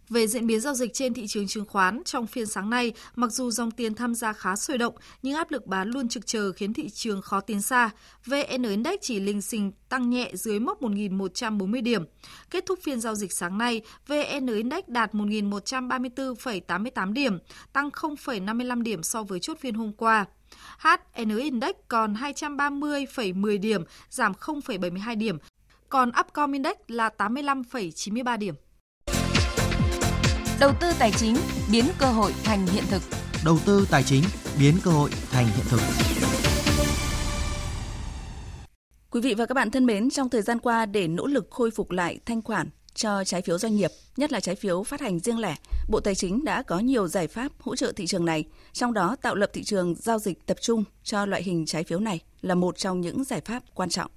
[0.09, 3.33] Về diễn biến giao dịch trên thị trường chứng khoán trong phiên sáng nay, mặc
[3.33, 6.53] dù dòng tiền tham gia khá sôi động, nhưng áp lực bán luôn trực chờ
[6.53, 7.91] khiến thị trường khó tiến xa.
[8.27, 12.05] VN Index chỉ linh xình tăng nhẹ dưới mốc 1.140 điểm.
[12.51, 17.39] Kết thúc phiên giao dịch sáng nay, VN Index đạt 1.134,88 điểm,
[17.73, 20.27] tăng 0,55 điểm so với chốt phiên hôm qua.
[20.79, 25.39] HN Index còn 230,10 điểm, giảm 0,72 điểm,
[25.89, 28.55] còn Upcom Index là 85,93 điểm.
[30.61, 31.37] Đầu tư tài chính
[31.73, 33.03] biến cơ hội thành hiện thực.
[33.45, 34.25] Đầu tư tài chính
[34.59, 35.81] biến cơ hội thành hiện thực.
[39.11, 41.71] Quý vị và các bạn thân mến, trong thời gian qua để nỗ lực khôi
[41.71, 45.19] phục lại thanh khoản cho trái phiếu doanh nghiệp, nhất là trái phiếu phát hành
[45.19, 45.57] riêng lẻ,
[45.89, 49.17] Bộ Tài chính đã có nhiều giải pháp hỗ trợ thị trường này, trong đó
[49.23, 52.55] tạo lập thị trường giao dịch tập trung cho loại hình trái phiếu này là
[52.55, 54.11] một trong những giải pháp quan trọng.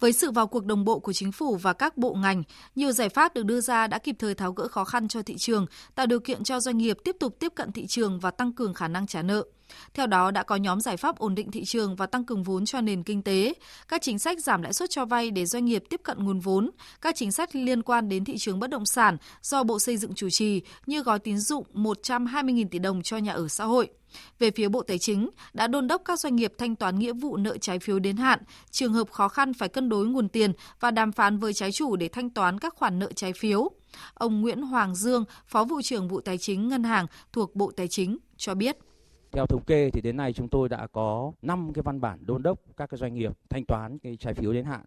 [0.00, 2.42] Với sự vào cuộc đồng bộ của chính phủ và các bộ ngành,
[2.74, 5.34] nhiều giải pháp được đưa ra đã kịp thời tháo gỡ khó khăn cho thị
[5.38, 8.52] trường, tạo điều kiện cho doanh nghiệp tiếp tục tiếp cận thị trường và tăng
[8.52, 9.44] cường khả năng trả nợ.
[9.94, 12.64] Theo đó đã có nhóm giải pháp ổn định thị trường và tăng cường vốn
[12.64, 13.54] cho nền kinh tế,
[13.88, 16.70] các chính sách giảm lãi suất cho vay để doanh nghiệp tiếp cận nguồn vốn,
[17.00, 20.14] các chính sách liên quan đến thị trường bất động sản do Bộ Xây dựng
[20.14, 23.88] chủ trì như gói tín dụng 120.000 tỷ đồng cho nhà ở xã hội.
[24.38, 27.36] Về phía Bộ Tài chính, đã đôn đốc các doanh nghiệp thanh toán nghĩa vụ
[27.36, 28.38] nợ trái phiếu đến hạn,
[28.70, 31.96] trường hợp khó khăn phải cân đối nguồn tiền và đàm phán với trái chủ
[31.96, 33.70] để thanh toán các khoản nợ trái phiếu.
[34.14, 37.88] Ông Nguyễn Hoàng Dương, Phó vụ trưởng vụ Tài chính Ngân hàng thuộc Bộ Tài
[37.88, 38.78] chính cho biết.
[39.34, 42.42] Theo thống kê thì đến nay chúng tôi đã có 5 cái văn bản đôn
[42.42, 44.84] đốc các cái doanh nghiệp thanh toán cái trái phiếu đến hạn.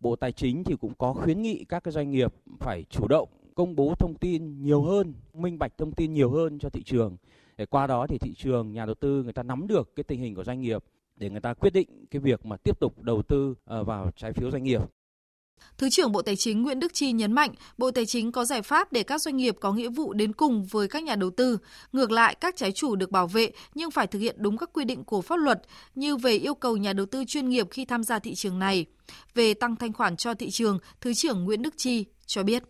[0.00, 3.28] Bộ Tài chính thì cũng có khuyến nghị các cái doanh nghiệp phải chủ động
[3.54, 7.16] công bố thông tin nhiều hơn, minh bạch thông tin nhiều hơn cho thị trường.
[7.56, 10.20] Để qua đó thì thị trường, nhà đầu tư người ta nắm được cái tình
[10.20, 10.84] hình của doanh nghiệp
[11.16, 14.32] để người ta quyết định cái việc mà tiếp tục đầu tư ờ, vào trái
[14.32, 14.80] phiếu doanh nghiệp.
[15.78, 18.62] Thứ trưởng Bộ Tài chính Nguyễn Đức Chi nhấn mạnh, Bộ Tài chính có giải
[18.62, 21.58] pháp để các doanh nghiệp có nghĩa vụ đến cùng với các nhà đầu tư.
[21.92, 24.84] Ngược lại, các trái chủ được bảo vệ nhưng phải thực hiện đúng các quy
[24.84, 25.62] định của pháp luật
[25.94, 28.86] như về yêu cầu nhà đầu tư chuyên nghiệp khi tham gia thị trường này.
[29.34, 32.62] Về tăng thanh khoản cho thị trường, Thứ trưởng Nguyễn Đức Chi cho biết.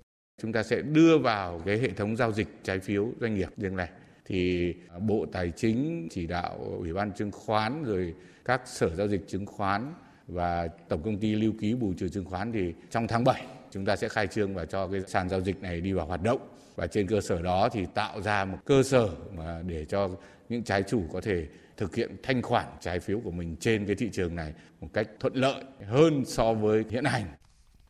[0.43, 3.77] Chúng ta sẽ đưa vào cái hệ thống giao dịch trái phiếu doanh nghiệp riêng
[3.77, 3.89] lẻ
[4.25, 8.15] thì Bộ Tài chính chỉ đạo Ủy ban chứng khoán rồi
[8.45, 9.95] các sở giao dịch chứng khoán
[10.27, 13.85] và tổng công ty lưu ký bù trừ chứng khoán thì trong tháng 7 chúng
[13.85, 16.49] ta sẽ khai trương và cho cái sàn giao dịch này đi vào hoạt động
[16.77, 20.11] và trên cơ sở đó thì tạo ra một cơ sở mà để cho
[20.49, 21.47] những trái chủ có thể
[21.77, 25.09] thực hiện thanh khoản trái phiếu của mình trên cái thị trường này một cách
[25.21, 27.25] thuận lợi hơn so với hiện hành.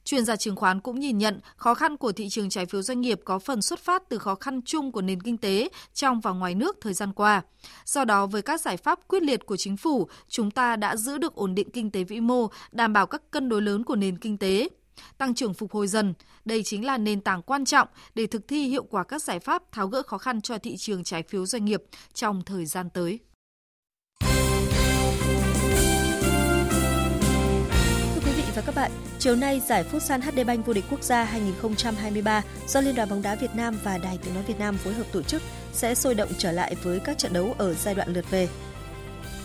[0.05, 3.00] Chuyên gia chứng khoán cũng nhìn nhận khó khăn của thị trường trái phiếu doanh
[3.00, 6.30] nghiệp có phần xuất phát từ khó khăn chung của nền kinh tế trong và
[6.30, 7.42] ngoài nước thời gian qua.
[7.84, 11.18] Do đó, với các giải pháp quyết liệt của chính phủ, chúng ta đã giữ
[11.18, 14.18] được ổn định kinh tế vĩ mô, đảm bảo các cân đối lớn của nền
[14.18, 14.68] kinh tế.
[15.18, 18.64] Tăng trưởng phục hồi dần, đây chính là nền tảng quan trọng để thực thi
[18.68, 21.64] hiệu quả các giải pháp tháo gỡ khó khăn cho thị trường trái phiếu doanh
[21.64, 21.82] nghiệp
[22.14, 23.18] trong thời gian tới.
[28.55, 32.80] Và các bạn, chiều nay giải Futsal HD Bank vô địch quốc gia 2023 do
[32.80, 35.22] Liên đoàn bóng đá Việt Nam và Đài Tiếng nói Việt Nam phối hợp tổ
[35.22, 35.42] chức
[35.72, 38.48] sẽ sôi động trở lại với các trận đấu ở giai đoạn lượt về.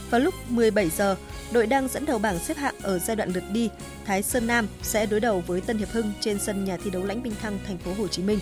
[0.09, 1.15] Vào lúc 17 giờ,
[1.51, 3.69] đội đang dẫn đầu bảng xếp hạng ở giai đoạn lượt đi,
[4.05, 7.03] Thái Sơn Nam sẽ đối đầu với Tân Hiệp Hưng trên sân nhà thi đấu
[7.03, 8.39] Lãnh Binh Thăng, thành phố Hồ Chí Minh.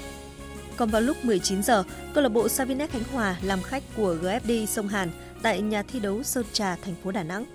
[0.77, 4.65] Còn vào lúc 19 giờ, câu lạc bộ Savinex Khánh Hòa làm khách của GFD
[4.65, 5.09] Sông Hàn
[5.41, 7.45] tại nhà thi đấu Sơn Trà, thành phố Đà Nẵng.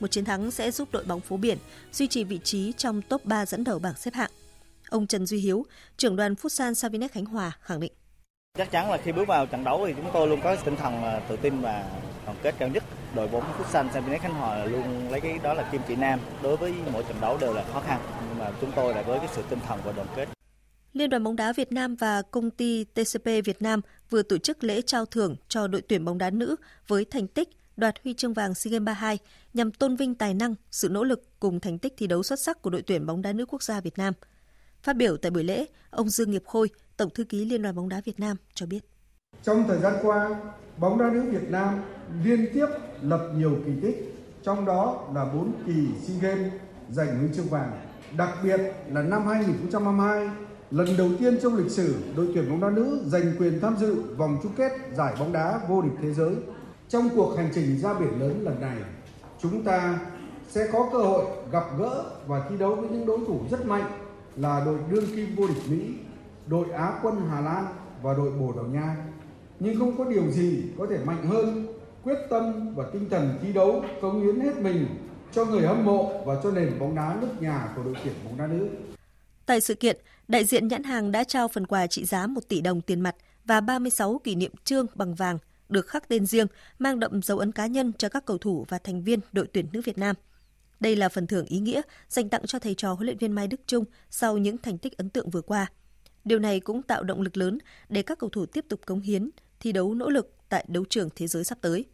[0.00, 1.58] Một chiến thắng sẽ giúp đội bóng phố biển
[1.92, 4.30] duy trì vị trí trong top 3 dẫn đầu bảng xếp hạng.
[4.88, 5.66] Ông Trần Duy Hiếu,
[5.96, 7.92] trưởng đoàn Futsal Savinet Khánh Hòa khẳng định.
[8.58, 11.02] Chắc chắn là khi bước vào trận đấu thì chúng tôi luôn có tinh thần
[11.28, 12.84] tự tin và đoàn kết cao nhất.
[13.14, 16.20] Đội bóng Futsal Savinet Khánh Hòa luôn lấy cái đó là kim chỉ nam.
[16.42, 19.18] Đối với mỗi trận đấu đều là khó khăn, nhưng mà chúng tôi là với
[19.18, 20.28] cái sự tinh thần và đoàn kết.
[20.92, 23.80] Liên đoàn bóng đá Việt Nam và công ty TCP Việt Nam
[24.10, 26.56] vừa tổ chức lễ trao thưởng cho đội tuyển bóng đá nữ
[26.88, 29.18] với thành tích đoạt huy chương vàng SEA Games 32
[29.54, 32.62] nhằm tôn vinh tài năng, sự nỗ lực cùng thành tích thi đấu xuất sắc
[32.62, 34.14] của đội tuyển bóng đá nữ quốc gia Việt Nam.
[34.82, 37.88] Phát biểu tại buổi lễ, ông Dương Nghiệp Khôi, Tổng thư ký Liên đoàn bóng
[37.88, 38.84] đá Việt Nam cho biết.
[39.42, 40.30] Trong thời gian qua,
[40.76, 41.82] bóng đá nữ Việt Nam
[42.24, 42.66] liên tiếp
[43.02, 46.52] lập nhiều kỳ tích, trong đó là 4 kỳ SEA Games
[46.90, 47.80] giành huy chương vàng.
[48.16, 50.28] Đặc biệt là năm 2022,
[50.70, 53.94] lần đầu tiên trong lịch sử đội tuyển bóng đá nữ giành quyền tham dự
[54.16, 56.34] vòng chung kết giải bóng đá vô địch thế giới
[56.88, 58.76] trong cuộc hành trình ra biển lớn lần này,
[59.42, 59.98] chúng ta
[60.48, 63.90] sẽ có cơ hội gặp gỡ và thi đấu với những đối thủ rất mạnh
[64.36, 65.94] là đội đương kim vô địch Mỹ,
[66.46, 67.64] đội Á quân Hà Lan
[68.02, 68.96] và đội Bồ Đào Nha.
[69.60, 71.66] Nhưng không có điều gì có thể mạnh hơn
[72.04, 74.86] quyết tâm và tinh thần thi đấu cống hiến hết mình
[75.32, 78.38] cho người hâm mộ và cho nền bóng đá nước nhà của đội tuyển bóng
[78.38, 78.68] đá nữ.
[79.46, 79.96] Tại sự kiện,
[80.28, 83.16] đại diện nhãn hàng đã trao phần quà trị giá 1 tỷ đồng tiền mặt
[83.44, 86.46] và 36 kỷ niệm trương bằng vàng được khắc tên riêng,
[86.78, 89.66] mang đậm dấu ấn cá nhân cho các cầu thủ và thành viên đội tuyển
[89.72, 90.16] nữ Việt Nam.
[90.80, 93.46] Đây là phần thưởng ý nghĩa dành tặng cho thầy trò huấn luyện viên Mai
[93.46, 95.66] Đức Trung sau những thành tích ấn tượng vừa qua.
[96.24, 97.58] Điều này cũng tạo động lực lớn
[97.88, 101.08] để các cầu thủ tiếp tục cống hiến, thi đấu nỗ lực tại đấu trường
[101.16, 101.84] thế giới sắp tới.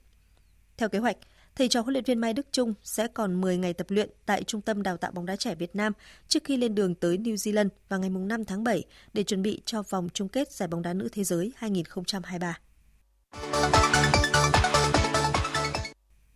[0.76, 1.16] Theo kế hoạch,
[1.54, 4.44] thầy trò huấn luyện viên Mai Đức Trung sẽ còn 10 ngày tập luyện tại
[4.44, 5.92] Trung tâm Đào tạo bóng đá trẻ Việt Nam
[6.28, 9.62] trước khi lên đường tới New Zealand vào ngày 5 tháng 7 để chuẩn bị
[9.64, 12.58] cho vòng chung kết giải bóng đá nữ thế giới 2023.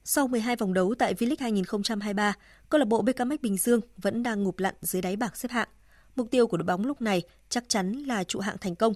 [0.08, 2.34] Sau 12 vòng đấu tại V-League 2023,
[2.68, 5.68] câu lạc bộ BKM Bình Dương vẫn đang ngụp lặn dưới đáy bảng xếp hạng.
[6.16, 8.92] Mục tiêu của đội bóng lúc này chắc chắn là trụ hạng thành công.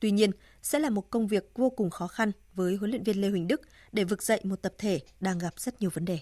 [0.00, 0.30] Tuy nhiên,
[0.62, 3.48] sẽ là một công việc vô cùng khó khăn với huấn luyện viên Lê Huỳnh
[3.48, 3.60] Đức
[3.92, 6.18] để vực dậy một tập thể đang gặp rất nhiều vấn đề.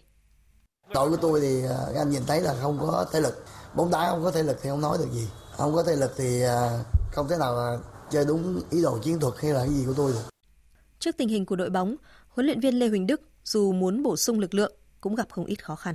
[0.95, 3.45] Đội của tôi thì à, anh nhìn thấy là không có thể lực.
[3.75, 5.29] Bóng đá không có thể lực thì không nói được gì.
[5.57, 7.77] Không có thể lực thì à, không thể nào à,
[8.11, 10.38] chơi đúng ý đồ chiến thuật hay là cái gì của tôi được.
[10.99, 11.97] Trước tình hình của đội bóng,
[12.29, 15.45] huấn luyện viên Lê Huỳnh Đức dù muốn bổ sung lực lượng cũng gặp không
[15.45, 15.95] ít khó khăn.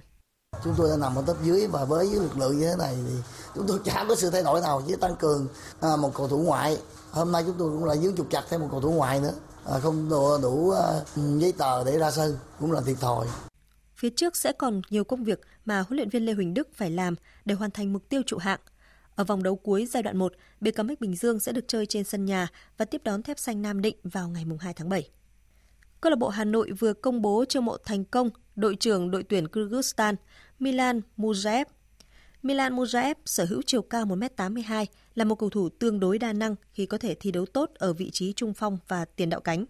[0.63, 3.13] Chúng tôi đã nằm ở top dưới và với lực lượng như thế này thì
[3.55, 5.47] chúng tôi chả có sự thay đổi nào với tăng cường
[5.81, 6.77] à, một cầu thủ ngoại.
[7.11, 9.33] Hôm nay chúng tôi cũng là dướng trục chặt thêm một cầu thủ ngoại nữa.
[9.65, 10.81] À, không đủ, đủ à,
[11.15, 13.27] giấy tờ để ra sân cũng là thiệt thòi.
[13.95, 16.89] Phía trước sẽ còn nhiều công việc mà huấn luyện viên Lê Huỳnh Đức phải
[16.91, 18.59] làm để hoàn thành mục tiêu trụ hạng.
[19.15, 22.25] Ở vòng đấu cuối giai đoạn 1, BKMX Bình Dương sẽ được chơi trên sân
[22.25, 22.47] nhà
[22.77, 25.09] và tiếp đón Thép Xanh Nam Định vào ngày 2 tháng 7.
[26.01, 29.23] Câu lạc bộ Hà Nội vừa công bố chiêu mộ thành công đội trưởng đội
[29.23, 30.15] tuyển Kyrgyzstan
[30.59, 31.65] Milan Mujaev.
[32.43, 34.85] Milan Mujaev sở hữu chiều cao 1m82,
[35.15, 37.93] là một cầu thủ tương đối đa năng khi có thể thi đấu tốt ở
[37.93, 39.65] vị trí trung phong và tiền đạo cánh.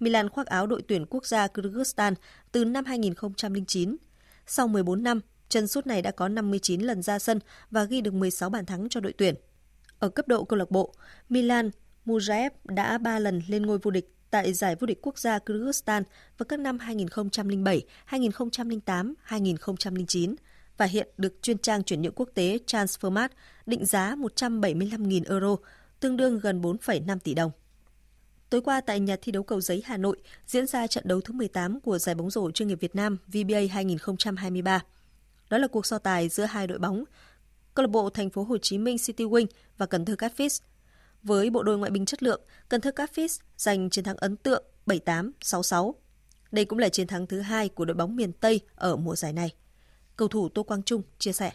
[0.00, 2.14] Milan khoác áo đội tuyển quốc gia Kyrgyzstan
[2.52, 3.96] từ năm 2009.
[4.46, 7.40] Sau 14 năm, chân sút này đã có 59 lần ra sân
[7.70, 9.34] và ghi được 16 bàn thắng cho đội tuyển.
[9.98, 10.94] Ở cấp độ câu lạc bộ,
[11.28, 11.70] Milan
[12.06, 16.02] Mujaev đã 3 lần lên ngôi vô địch tại giải vô địch quốc gia Kyrgyzstan
[16.38, 20.34] vào các năm 2007, 2008, 2009
[20.76, 23.28] và hiện được chuyên trang chuyển nhượng quốc tế Transfermarkt
[23.66, 25.56] định giá 175.000 euro,
[26.00, 27.50] tương đương gần 4,5 tỷ đồng.
[28.50, 30.16] Tối qua tại nhà thi đấu Cầu Giấy Hà Nội
[30.46, 33.60] diễn ra trận đấu thứ 18 của giải bóng rổ chuyên nghiệp Việt Nam VBA
[33.70, 34.82] 2023.
[35.48, 37.04] Đó là cuộc so tài giữa hai đội bóng,
[37.74, 39.46] câu lạc bộ Thành phố Hồ Chí Minh City Wing
[39.78, 40.60] và Cần Thơ Catfish
[41.22, 44.64] với bộ đôi ngoại binh chất lượng, Cần Thơ Catfish giành chiến thắng ấn tượng
[44.86, 45.92] 78-66.
[46.52, 49.32] Đây cũng là chiến thắng thứ hai của đội bóng miền Tây ở mùa giải
[49.32, 49.54] này.
[50.16, 51.52] Cầu thủ Tô Quang Trung chia sẻ.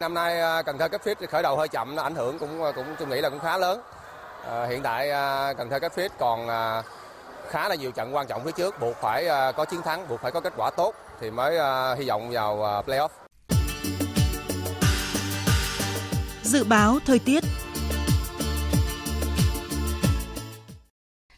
[0.00, 2.72] Năm nay à, Cần Thơ Catfish khởi đầu hơi chậm, nó ảnh hưởng cũng à,
[2.72, 3.80] cũng tôi nghĩ là cũng khá lớn.
[4.44, 6.48] À, hiện tại à, Cần Thơ Catfish còn
[7.48, 9.26] khá là nhiều trận quan trọng phía trước, buộc phải
[9.56, 11.58] có chiến thắng, buộc phải có kết quả tốt thì mới
[11.96, 13.21] hy vọng vào playoff.
[16.52, 17.44] Dự báo thời tiết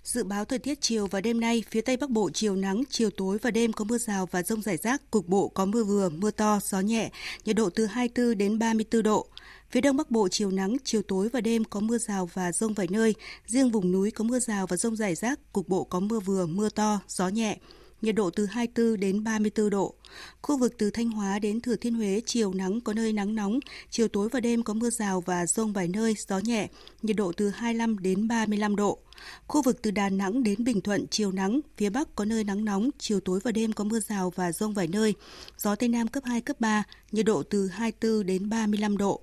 [0.04, 3.10] Dự báo thời tiết chiều và đêm nay, phía Tây Bắc Bộ chiều nắng, chiều
[3.10, 6.08] tối và đêm có mưa rào và rông rải rác, cục bộ có mưa vừa,
[6.08, 7.10] mưa to, gió nhẹ,
[7.44, 9.26] nhiệt độ từ 24 đến 34 độ.
[9.70, 12.74] Phía Đông Bắc Bộ chiều nắng, chiều tối và đêm có mưa rào và rông
[12.74, 13.14] vài nơi,
[13.46, 16.46] riêng vùng núi có mưa rào và rông rải rác, cục bộ có mưa vừa,
[16.46, 17.58] mưa to, gió nhẹ,
[18.04, 19.94] nhiệt độ từ 24 đến 34 độ.
[20.42, 23.60] Khu vực từ Thanh Hóa đến Thừa Thiên Huế chiều nắng có nơi nắng nóng,
[23.90, 26.68] chiều tối và đêm có mưa rào và rông vài nơi, gió nhẹ,
[27.02, 28.98] nhiệt độ từ 25 đến 35 độ.
[29.46, 32.64] Khu vực từ Đà Nẵng đến Bình Thuận chiều nắng, phía Bắc có nơi nắng
[32.64, 35.14] nóng, chiều tối và đêm có mưa rào và rông vài nơi,
[35.58, 36.82] gió Tây Nam cấp 2, cấp 3,
[37.12, 39.20] nhiệt độ từ 24 đến 35 độ.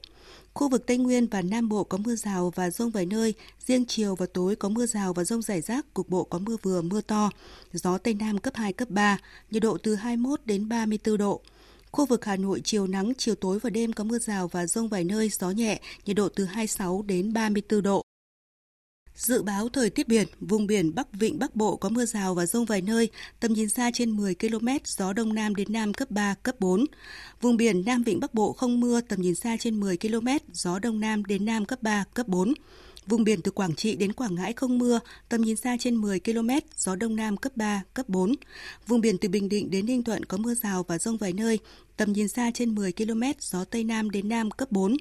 [0.54, 3.34] Khu vực Tây Nguyên và Nam Bộ có mưa rào và rông vài nơi,
[3.66, 6.58] riêng chiều và tối có mưa rào và rông rải rác, cục bộ có mưa
[6.62, 7.30] vừa mưa to,
[7.74, 9.18] gió Tây Nam cấp 2, cấp 3,
[9.52, 11.42] nhiệt độ từ 21 đến 34 độ.
[11.92, 14.88] Khu vực Hà Nội chiều nắng, chiều tối và đêm có mưa rào và rông
[14.88, 18.02] vài nơi, gió nhẹ, nhiệt độ từ 26 đến 34 độ.
[19.22, 22.46] Dự báo thời tiết biển, vùng biển Bắc Vịnh Bắc Bộ có mưa rào và
[22.46, 23.10] rông vài nơi,
[23.40, 26.86] tầm nhìn xa trên 10 km, gió Đông Nam đến Nam cấp 3, cấp 4.
[27.42, 30.80] Vùng biển Nam Vịnh Bắc Bộ không mưa, tầm nhìn xa trên 10 km, gió
[30.80, 32.54] Đông Nam đến Nam cấp 3, cấp 4.
[33.08, 35.00] Vùng biển từ Quảng Trị đến Quảng Ngãi không mưa,
[35.30, 38.36] tầm nhìn xa trên 10 km, gió đông nam cấp 3, cấp 4.
[38.88, 41.60] Vùng biển từ Bình Định đến Ninh Thuận có mưa rào và rông vài nơi,
[41.98, 44.98] tầm nhìn xa trên 10 km, gió tây nam đến nam cấp 4.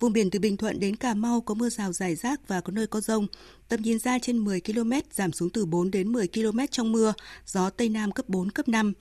[0.00, 2.72] Vùng biển từ Bình Thuận đến Cà Mau có mưa rào rải rác và có
[2.72, 3.26] nơi có rông,
[3.68, 7.12] tầm nhìn xa trên 10 km, giảm xuống từ 4 đến 10 km trong mưa,
[7.46, 8.92] gió tây nam cấp 4, cấp 5.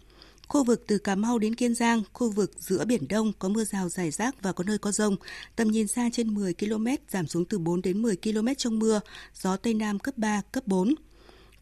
[0.48, 3.64] Khu vực từ Cà Mau đến Kiên Giang, khu vực giữa Biển Đông có mưa
[3.64, 5.16] rào rải rác và có nơi có rông.
[5.56, 9.00] Tầm nhìn xa trên 10 km, giảm xuống từ 4 đến 10 km trong mưa,
[9.34, 10.96] gió Tây Nam cấp 3, cấp 4.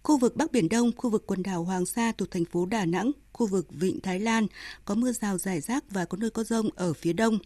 [0.04, 2.86] Khu vực Bắc Biển Đông, khu vực quần đảo Hoàng Sa thuộc thành phố Đà
[2.86, 4.48] Nẵng, khu vực Vịnh Thái Lan
[4.86, 7.40] có mưa rào rải rác và có nơi có rông ở phía đông.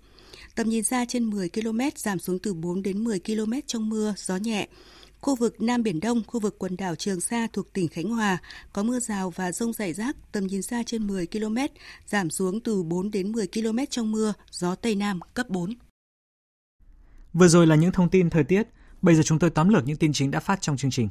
[0.55, 4.13] Tầm nhìn xa trên 10 km, giảm xuống từ 4 đến 10 km trong mưa,
[4.17, 4.67] gió nhẹ.
[5.21, 8.37] Khu vực Nam Biển Đông, khu vực quần đảo Trường Sa thuộc tỉnh Khánh Hòa
[8.73, 11.57] có mưa rào và rông rải rác, tầm nhìn xa trên 10 km,
[12.05, 15.73] giảm xuống từ 4 đến 10 km trong mưa, gió Tây Nam cấp 4.
[17.33, 18.67] Vừa rồi là những thông tin thời tiết,
[19.01, 21.09] bây giờ chúng tôi tóm lược những tin chính đã phát trong chương trình.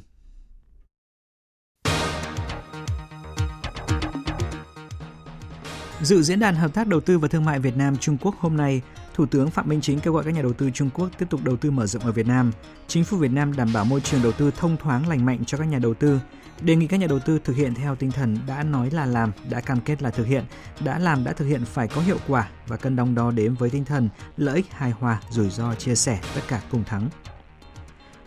[6.01, 8.57] Dự diễn đàn hợp tác đầu tư và thương mại Việt Nam Trung Quốc hôm
[8.57, 8.81] nay,
[9.19, 11.39] Thủ tướng Phạm Minh Chính kêu gọi các nhà đầu tư Trung Quốc tiếp tục
[11.43, 12.51] đầu tư mở rộng ở Việt Nam.
[12.87, 15.57] Chính phủ Việt Nam đảm bảo môi trường đầu tư thông thoáng lành mạnh cho
[15.57, 16.19] các nhà đầu tư,
[16.61, 19.31] đề nghị các nhà đầu tư thực hiện theo tinh thần đã nói là làm,
[19.49, 20.43] đã cam kết là thực hiện,
[20.83, 23.69] đã làm đã thực hiện phải có hiệu quả và cân đong đo đếm với
[23.69, 27.09] tinh thần lợi ích hài hòa, rủi ro chia sẻ, tất cả cùng thắng.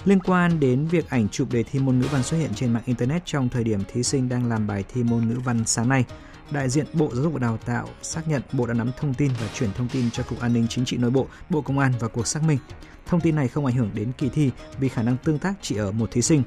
[0.05, 2.83] Liên quan đến việc ảnh chụp đề thi môn ngữ văn xuất hiện trên mạng
[2.87, 6.05] Internet trong thời điểm thí sinh đang làm bài thi môn ngữ văn sáng nay,
[6.53, 9.33] đại diện Bộ Giáo dục và Đào tạo xác nhận Bộ đã nắm thông tin
[9.41, 11.93] và chuyển thông tin cho Cục An ninh Chính trị Nội bộ, Bộ Công an
[12.01, 12.59] và cuộc xác minh.
[13.07, 15.77] Thông tin này không ảnh hưởng đến kỳ thi vì khả năng tương tác chỉ
[15.77, 16.43] ở một thí sinh.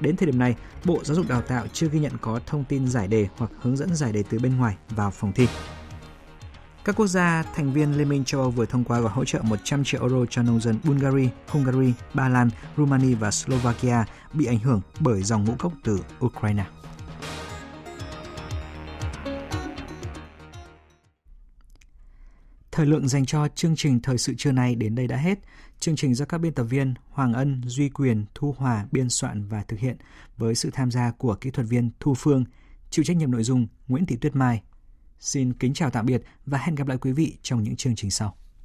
[0.00, 2.88] Đến thời điểm này, Bộ Giáo dục Đào tạo chưa ghi nhận có thông tin
[2.88, 5.48] giải đề hoặc hướng dẫn giải đề từ bên ngoài vào phòng thi.
[6.84, 9.42] Các quốc gia thành viên Liên minh châu Âu vừa thông qua gói hỗ trợ
[9.42, 14.58] 100 triệu euro cho nông dân Bulgaria, Hungary, Ba Lan, Romania và Slovakia bị ảnh
[14.58, 16.64] hưởng bởi dòng ngũ cốc từ Ukraine.
[22.78, 25.38] Thời lượng dành cho chương trình thời sự trưa nay đến đây đã hết.
[25.80, 29.44] Chương trình do các biên tập viên Hoàng Ân, Duy Quyền, Thu Hòa biên soạn
[29.48, 29.96] và thực hiện
[30.36, 32.44] với sự tham gia của kỹ thuật viên Thu Phương,
[32.90, 34.62] chịu trách nhiệm nội dung Nguyễn Thị Tuyết Mai.
[35.20, 38.10] Xin kính chào tạm biệt và hẹn gặp lại quý vị trong những chương trình
[38.10, 38.36] sau.